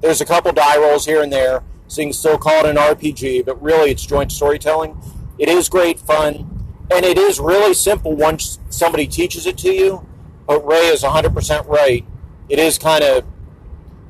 There's 0.01 0.21
a 0.21 0.25
couple 0.25 0.51
die 0.51 0.77
rolls 0.77 1.05
here 1.05 1.21
and 1.21 1.31
there, 1.31 1.63
so 1.87 2.09
still 2.11 2.37
call 2.37 2.65
it 2.65 2.69
an 2.69 2.75
RPG, 2.77 3.45
but 3.45 3.61
really 3.61 3.91
it's 3.91 4.05
joint 4.05 4.31
storytelling. 4.31 4.97
It 5.37 5.49
is 5.49 5.69
great 5.69 5.99
fun 5.99 6.58
and 6.91 7.05
it 7.05 7.17
is 7.17 7.39
really 7.39 7.73
simple 7.73 8.15
once 8.15 8.59
somebody 8.69 9.07
teaches 9.07 9.45
it 9.45 9.57
to 9.59 9.71
you. 9.71 10.05
But 10.47 10.65
Ray 10.65 10.87
is 10.87 11.03
100% 11.03 11.67
right. 11.67 12.05
It 12.49 12.57
is 12.57 12.77
kind 12.79 13.03
of, 13.03 13.23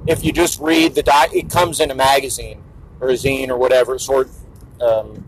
if 0.07 0.23
you 0.23 0.31
just 0.31 0.59
read 0.59 0.95
the 0.95 1.03
doc, 1.03 1.33
it 1.33 1.49
comes 1.49 1.79
in 1.79 1.91
a 1.91 1.95
magazine 1.95 2.63
or 3.01 3.09
a 3.09 3.13
zine 3.13 3.49
or 3.49 3.57
whatever 3.57 3.99
sort. 3.99 4.29
Um, 4.79 5.25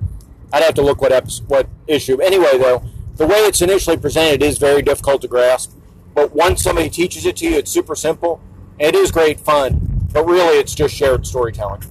I'd 0.54 0.64
have 0.64 0.74
to 0.76 0.82
look 0.82 1.02
what 1.02 1.12
episode, 1.12 1.50
what 1.50 1.68
issue. 1.88 2.22
Anyway, 2.22 2.58
though, 2.58 2.84
the 3.16 3.28
way 3.28 3.38
it's 3.40 3.62
initially 3.62 3.98
presented 3.98 4.42
is 4.42 4.58
very 4.58 4.82
difficult 4.82 5.22
to 5.22 5.28
grasp. 5.28 5.74
But 6.14 6.34
once 6.34 6.64
somebody 6.64 6.90
teaches 6.90 7.26
it 7.26 7.38
to 7.38 7.46
you, 7.46 7.58
it's 7.58 7.72
super 7.72 7.96
simple. 7.96 8.42
It 8.80 8.96
is 8.96 9.12
great 9.12 9.40
fun, 9.40 10.08
but 10.12 10.26
really, 10.26 10.58
it's 10.58 10.74
just 10.74 10.96
shared 10.96 11.28
storytelling. 11.28 11.84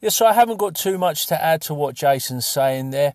Yeah, 0.00 0.10
so 0.10 0.26
I 0.26 0.32
haven't 0.32 0.58
got 0.58 0.74
too 0.74 0.96
much 0.96 1.26
to 1.26 1.42
add 1.42 1.60
to 1.62 1.74
what 1.74 1.94
Jason's 1.94 2.46
saying 2.46 2.90
there. 2.90 3.14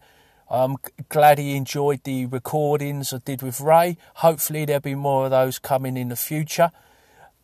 I'm 0.54 0.76
glad 1.10 1.40
he 1.40 1.56
enjoyed 1.56 2.04
the 2.04 2.28
recordings 2.28 3.12
I 3.12 3.18
did 3.18 3.42
with 3.42 3.60
Ray. 3.60 3.98
Hopefully 4.18 4.66
there'll 4.66 4.82
be 4.82 4.94
more 4.94 5.26
of 5.26 5.32
those 5.32 5.58
coming 5.58 5.98
in 5.98 6.10
the 6.10 6.16
future. 6.16 6.70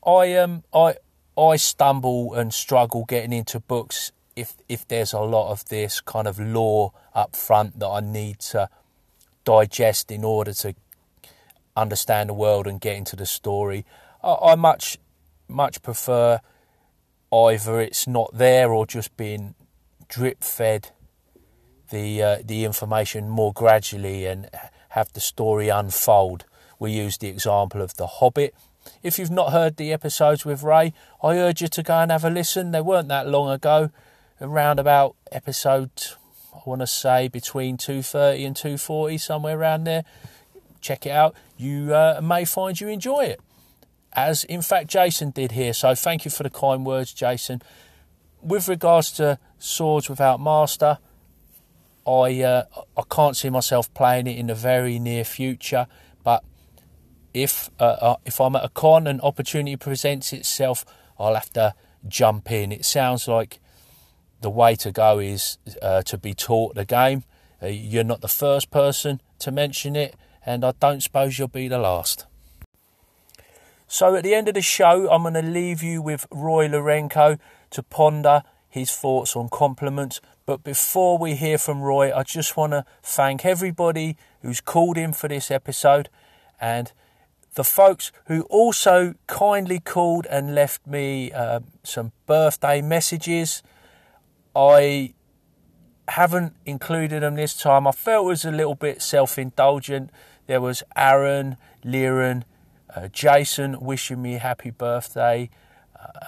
I 0.05 0.35
um 0.35 0.63
I 0.71 0.93
I 1.35 1.55
stumble 1.55 2.35
and 2.35 2.53
struggle 2.53 3.05
getting 3.05 3.33
into 3.33 3.59
books 3.59 4.11
if 4.35 4.57
if 4.69 4.87
there's 4.87 5.11
a 5.11 5.21
lot 5.21 5.49
of 5.49 5.65
this 5.69 6.01
kind 6.01 6.27
of 6.27 6.39
lore 6.39 6.93
up 7.15 7.35
front 7.35 7.79
that 7.79 7.87
I 7.87 7.99
need 8.01 8.37
to 8.51 8.69
digest 9.43 10.11
in 10.11 10.23
order 10.23 10.53
to 10.53 10.75
understand 11.75 12.29
the 12.29 12.35
world 12.35 12.67
and 12.67 12.79
get 12.79 12.95
into 12.95 13.15
the 13.15 13.25
story. 13.25 13.85
I, 14.23 14.35
I 14.51 14.55
much 14.55 14.99
much 15.47 15.81
prefer 15.81 16.41
either 17.33 17.81
it's 17.81 18.05
not 18.05 18.29
there 18.37 18.71
or 18.71 18.85
just 18.85 19.17
being 19.17 19.55
drip 20.07 20.43
fed 20.43 20.91
the 21.89 22.21
uh, 22.21 22.37
the 22.43 22.65
information 22.65 23.29
more 23.29 23.53
gradually 23.53 24.25
and 24.25 24.49
have 24.89 25.11
the 25.13 25.19
story 25.19 25.69
unfold. 25.69 26.45
We 26.77 26.91
use 26.91 27.17
the 27.17 27.27
example 27.27 27.81
of 27.81 27.95
The 27.95 28.07
Hobbit. 28.07 28.55
If 29.03 29.19
you've 29.19 29.31
not 29.31 29.51
heard 29.51 29.77
the 29.77 29.91
episodes 29.91 30.45
with 30.45 30.63
Ray, 30.63 30.93
I 31.21 31.37
urge 31.37 31.61
you 31.61 31.67
to 31.67 31.83
go 31.83 31.95
and 31.95 32.11
have 32.11 32.23
a 32.23 32.29
listen. 32.29 32.71
They 32.71 32.81
weren't 32.81 33.09
that 33.09 33.27
long 33.27 33.49
ago, 33.51 33.91
around 34.41 34.79
about 34.79 35.15
episode 35.31 35.91
I 36.59 36.69
want 36.69 36.81
to 36.81 36.87
say 36.87 37.27
between 37.27 37.77
230 37.77 38.45
and 38.45 38.55
240, 38.55 39.17
somewhere 39.17 39.57
around 39.57 39.85
there. 39.85 40.03
Check 40.81 41.05
it 41.05 41.11
out. 41.11 41.35
You 41.57 41.93
uh, 41.93 42.19
may 42.23 42.45
find 42.45 42.79
you 42.79 42.87
enjoy 42.89 43.25
it, 43.25 43.41
as 44.13 44.43
in 44.45 44.61
fact 44.61 44.87
Jason 44.87 45.31
did 45.31 45.53
here. 45.53 45.73
So 45.73 45.95
thank 45.95 46.25
you 46.25 46.31
for 46.31 46.43
the 46.43 46.49
kind 46.49 46.85
words, 46.85 47.13
Jason. 47.13 47.61
With 48.41 48.67
regards 48.67 49.11
to 49.13 49.39
Swords 49.57 50.09
Without 50.09 50.39
Master, 50.39 50.99
I 52.07 52.41
uh, 52.41 52.63
I 52.97 53.03
can't 53.09 53.35
see 53.35 53.49
myself 53.49 53.93
playing 53.93 54.27
it 54.27 54.37
in 54.37 54.47
the 54.47 54.55
very 54.55 54.99
near 54.99 55.23
future. 55.23 55.87
But 56.23 56.43
if 57.33 57.69
uh, 57.79 57.83
uh, 57.83 58.15
if 58.25 58.39
I'm 58.39 58.55
at 58.55 58.65
a 58.65 58.69
con 58.69 59.07
and 59.07 59.21
opportunity 59.21 59.75
presents 59.75 60.33
itself, 60.33 60.85
I'll 61.17 61.35
have 61.35 61.51
to 61.53 61.73
jump 62.07 62.51
in. 62.51 62.71
It 62.71 62.85
sounds 62.85 63.27
like 63.27 63.59
the 64.41 64.49
way 64.49 64.75
to 64.75 64.91
go 64.91 65.19
is 65.19 65.57
uh, 65.81 66.01
to 66.03 66.17
be 66.17 66.33
taught 66.33 66.75
the 66.75 66.85
game. 66.85 67.23
Uh, 67.61 67.67
you're 67.67 68.03
not 68.03 68.21
the 68.21 68.27
first 68.27 68.71
person 68.71 69.21
to 69.39 69.51
mention 69.51 69.95
it, 69.95 70.15
and 70.45 70.63
I 70.63 70.73
don't 70.79 71.01
suppose 71.01 71.37
you'll 71.37 71.49
be 71.49 71.67
the 71.67 71.77
last. 71.77 72.25
So 73.87 74.15
at 74.15 74.23
the 74.23 74.35
end 74.35 74.47
of 74.47 74.53
the 74.53 74.61
show, 74.61 75.09
I'm 75.09 75.23
going 75.23 75.33
to 75.33 75.41
leave 75.41 75.81
you 75.81 76.01
with 76.01 76.27
Roy 76.31 76.67
Lorenko 76.67 77.39
to 77.71 77.83
ponder 77.83 78.43
his 78.69 78.91
thoughts 78.91 79.35
on 79.35 79.49
compliments. 79.49 80.21
But 80.49 80.63
before 80.63 81.19
we 81.19 81.35
hear 81.35 81.59
from 81.59 81.83
Roy, 81.83 82.11
I 82.11 82.23
just 82.23 82.57
want 82.57 82.71
to 82.71 82.83
thank 83.03 83.45
everybody 83.45 84.17
who's 84.41 84.61
called 84.61 84.97
in 84.97 85.13
for 85.13 85.27
this 85.27 85.51
episode 85.51 86.09
and 86.59 86.91
the 87.53 87.63
folks 87.63 88.11
who 88.25 88.41
also 88.49 89.13
kindly 89.27 89.79
called 89.79 90.25
and 90.25 90.55
left 90.55 90.87
me 90.87 91.31
uh, 91.31 91.59
some 91.83 92.13
birthday 92.25 92.81
messages. 92.81 93.61
I 94.55 95.13
haven't 96.07 96.55
included 96.65 97.21
them 97.21 97.35
this 97.35 97.55
time. 97.55 97.85
I 97.85 97.91
felt 97.91 98.25
it 98.25 98.29
was 98.29 98.43
a 98.43 98.51
little 98.51 98.73
bit 98.73 99.03
self 99.03 99.37
indulgent. 99.37 100.09
There 100.47 100.61
was 100.61 100.81
Aaron, 100.95 101.57
Liren, 101.85 102.41
uh, 102.95 103.07
Jason 103.09 103.79
wishing 103.79 104.23
me 104.23 104.39
happy 104.39 104.71
birthday. 104.71 105.51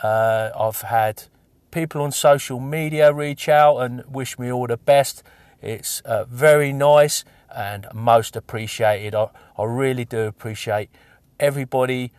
Uh, 0.04 0.52
I've 0.56 0.82
had 0.82 1.24
people 1.72 2.02
on 2.02 2.12
social 2.12 2.60
media 2.60 3.14
reach 3.14 3.50
out 3.50 3.78
and 3.78 4.04
wish 4.06 4.38
me 4.38 4.52
all 4.52 4.68
the 4.68 4.78
best. 4.78 5.24
It's 5.62 6.02
uh, 6.02 6.26
very 6.26 6.74
nice 6.74 7.24
and 7.54 7.88
most 7.94 8.36
appreciated. 8.36 9.16
I, 9.16 9.30
I 9.58 9.64
really 9.64 10.06
do 10.06 10.22
appreciate 10.22 10.90
everybody 11.40 12.12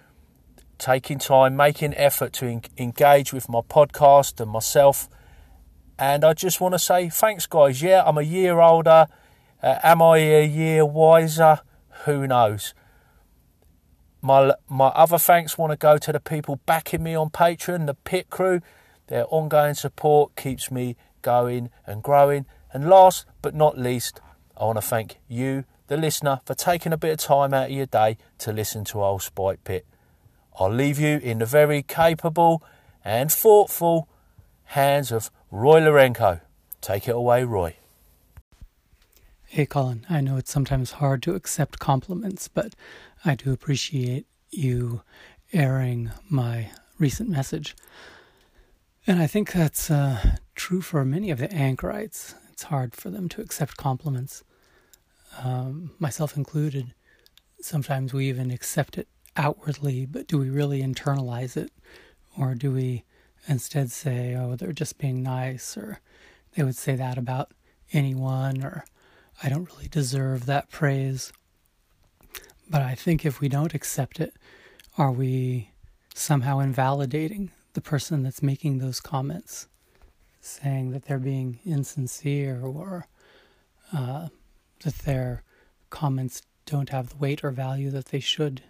taking 0.79 1.19
time, 1.19 1.57
making 1.57 1.95
effort 1.95 2.33
to 2.35 2.47
en- 2.47 2.63
engage 2.77 3.33
with 3.33 3.49
my 3.49 3.61
podcast 3.61 4.41
and 4.41 4.51
myself. 4.51 5.09
And 5.99 6.25
I 6.25 6.33
just 6.35 6.61
want 6.61 6.75
to 6.75 6.79
say 6.79 7.09
thanks, 7.09 7.47
guys. 7.47 7.83
Yeah, 7.83 8.03
I'm 8.05 8.19
a 8.19 8.23
year 8.23 8.61
older. 8.61 9.07
Uh, 9.63 9.79
am 9.83 10.03
I 10.03 10.19
a 10.19 10.47
year 10.47 10.85
wiser? 10.85 11.61
Who 12.05 12.27
knows? 12.27 12.75
My 14.21 14.55
my 14.69 14.89
other 14.89 15.19
thanks 15.19 15.59
want 15.59 15.73
to 15.73 15.77
go 15.77 15.99
to 15.99 16.13
the 16.13 16.21
people 16.21 16.61
backing 16.67 17.03
me 17.03 17.15
on 17.15 17.31
Patreon, 17.31 17.87
the 17.87 17.95
pit 17.95 18.31
crew. 18.31 18.61
Their 19.09 19.27
ongoing 19.29 19.75
support 19.75 20.37
keeps 20.37 20.71
me 20.71 20.97
going 21.23 21.71
and 21.87 22.03
growing. 22.03 22.47
And 22.73 22.89
last 22.89 23.27
but 23.43 23.55
not 23.55 23.79
least, 23.79 24.21
I 24.57 24.65
want 24.65 24.79
to 24.79 24.83
thank 24.83 25.19
you, 25.29 25.65
the 25.89 25.97
listener, 25.97 26.41
for 26.45 26.55
taking 26.55 26.93
a 26.93 26.97
bit 26.97 27.13
of 27.13 27.19
time 27.19 27.53
out 27.53 27.67
of 27.67 27.73
your 27.73 27.87
day 27.87 28.17
to 28.39 28.53
listen 28.53 28.85
to 28.87 29.03
Old 29.03 29.23
Spike 29.23 29.65
Pit. 29.65 29.87
I'll 30.59 30.73
leave 30.73 30.99
you 30.99 31.19
in 31.19 31.39
the 31.39 31.47
very 31.47 31.83
capable 31.83 32.63
and 33.05 33.31
thoughtful 33.33 34.09
hands 34.65 35.11
of 35.11 35.31
Roy 35.51 35.81
Lorenko. 35.81 36.41
Take 36.81 37.09
it 37.09 37.15
away, 37.15 37.45
Roy. 37.45 37.77
Hey, 39.47 39.67
Colin, 39.67 40.07
I 40.09 40.23
know 40.23 40.39
it's 40.39 40.51
sometimes 40.51 40.93
hard 40.93 41.23
to 41.25 41.35
accept 41.35 41.79
compliments, 41.79 42.49
but 42.49 42.75
I 43.25 43.35
do 43.35 43.53
appreciate 43.53 44.27
you 44.51 45.03
airing 45.53 46.11
my 46.29 46.71
recent 46.99 47.29
message. 47.29 47.77
And 49.07 49.21
I 49.21 49.27
think 49.27 49.53
that's 49.53 49.91
uh, 49.91 50.37
true 50.55 50.81
for 50.81 51.05
many 51.05 51.31
of 51.31 51.39
the 51.39 51.53
anchorites. 51.53 52.35
It's 52.53 52.65
hard 52.65 52.95
for 52.95 53.11
them 53.11 53.29
to 53.31 53.41
accept 53.41 53.77
compliments. 53.77 54.45
um, 55.43 55.93
myself 55.99 56.37
included, 56.37 56.95
sometimes 57.61 58.13
we 58.13 58.29
even 58.29 58.51
accept 58.51 58.99
it 58.99 59.09
outwardly, 59.37 60.07
but 60.07 60.27
do 60.27 60.39
we 60.39 60.51
really 60.51 60.83
internalize 60.83 61.57
it? 61.57 61.73
Or 62.39 62.55
do 62.55 62.71
we 62.71 63.05
instead 63.49 63.91
say, 63.91 64.35
oh, 64.35 64.57
they're 64.57 64.73
just 64.73 64.99
being 64.99 65.23
nice, 65.23 65.77
or 65.77 66.01
they 66.55 66.63
would 66.63 66.77
say 66.77 66.95
that 66.97 67.19
about 67.19 67.53
anyone, 67.93 68.63
or 68.63 68.85
I 69.43 69.49
don't 69.49 69.69
really 69.73 69.89
deserve 69.89 70.47
that 70.47 70.71
praise. 70.71 71.33
But 72.69 72.83
I 72.83 72.95
think 72.95 73.25
if 73.25 73.41
we 73.41 73.49
don't 73.49 73.75
accept 73.75 74.21
it, 74.21 74.35
are 74.97 75.11
we 75.13 75.71
somehow 76.15 76.59
invalidating 76.59 77.51
the 77.75 77.81
person 77.81 78.23
that's 78.23 78.43
making 78.43 78.79
those 78.79 79.01
comments, 79.01 79.69
saying 80.41 80.91
that 80.91 81.05
they're 81.05 81.19
being 81.19 81.61
insincere 81.65 82.61
or 82.63 83.07
uh, 83.93 84.29
that 84.85 84.99
their 84.99 85.43
comments 85.91 86.43
don't 86.67 86.91
have 86.91 87.11
the 87.11 87.17
weight 87.17 87.45
or 87.45 87.51
value 87.51 87.91
that 87.91 88.07
they 88.07 88.21
should? 88.21 88.63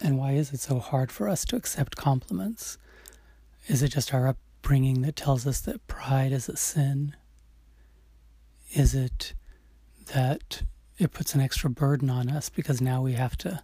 And 0.00 0.18
why 0.18 0.32
is 0.32 0.52
it 0.52 0.60
so 0.60 0.80
hard 0.80 1.10
for 1.10 1.28
us 1.30 1.46
to 1.46 1.56
accept 1.56 1.96
compliments? 1.96 2.76
Is 3.68 3.82
it 3.82 3.88
just 3.88 4.12
our 4.12 4.28
upbringing 4.28 5.00
that 5.00 5.16
tells 5.16 5.46
us 5.46 5.60
that 5.62 5.86
pride 5.86 6.30
is 6.30 6.46
a 6.46 6.56
sin? 6.58 7.16
Is 8.74 8.92
it 8.92 9.34
that 10.12 10.62
it 10.98 11.12
puts 11.12 11.32
an 11.34 11.40
extra 11.40 11.70
burden 11.70 12.10
on 12.10 12.28
us 12.28 12.48
because 12.48 12.80
now 12.80 13.00
we 13.00 13.12
have 13.12 13.36
to 13.38 13.62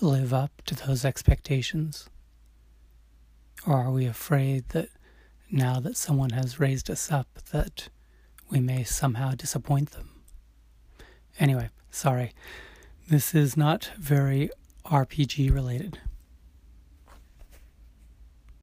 live 0.00 0.34
up 0.34 0.62
to 0.66 0.74
those 0.74 1.04
expectations? 1.04 2.10
Or 3.64 3.74
are 3.76 3.92
we 3.92 4.06
afraid 4.06 4.68
that 4.70 4.88
now 5.52 5.78
that 5.78 5.96
someone 5.96 6.30
has 6.30 6.58
raised 6.58 6.90
us 6.90 7.12
up 7.12 7.28
that 7.52 7.90
we 8.50 8.58
may 8.58 8.82
somehow 8.82 9.36
disappoint 9.36 9.92
them? 9.92 10.20
Anyway, 11.38 11.68
sorry. 11.92 12.32
This 13.08 13.36
is 13.36 13.56
not 13.56 13.92
very 13.98 14.50
RPG 14.84 15.54
related. 15.54 16.00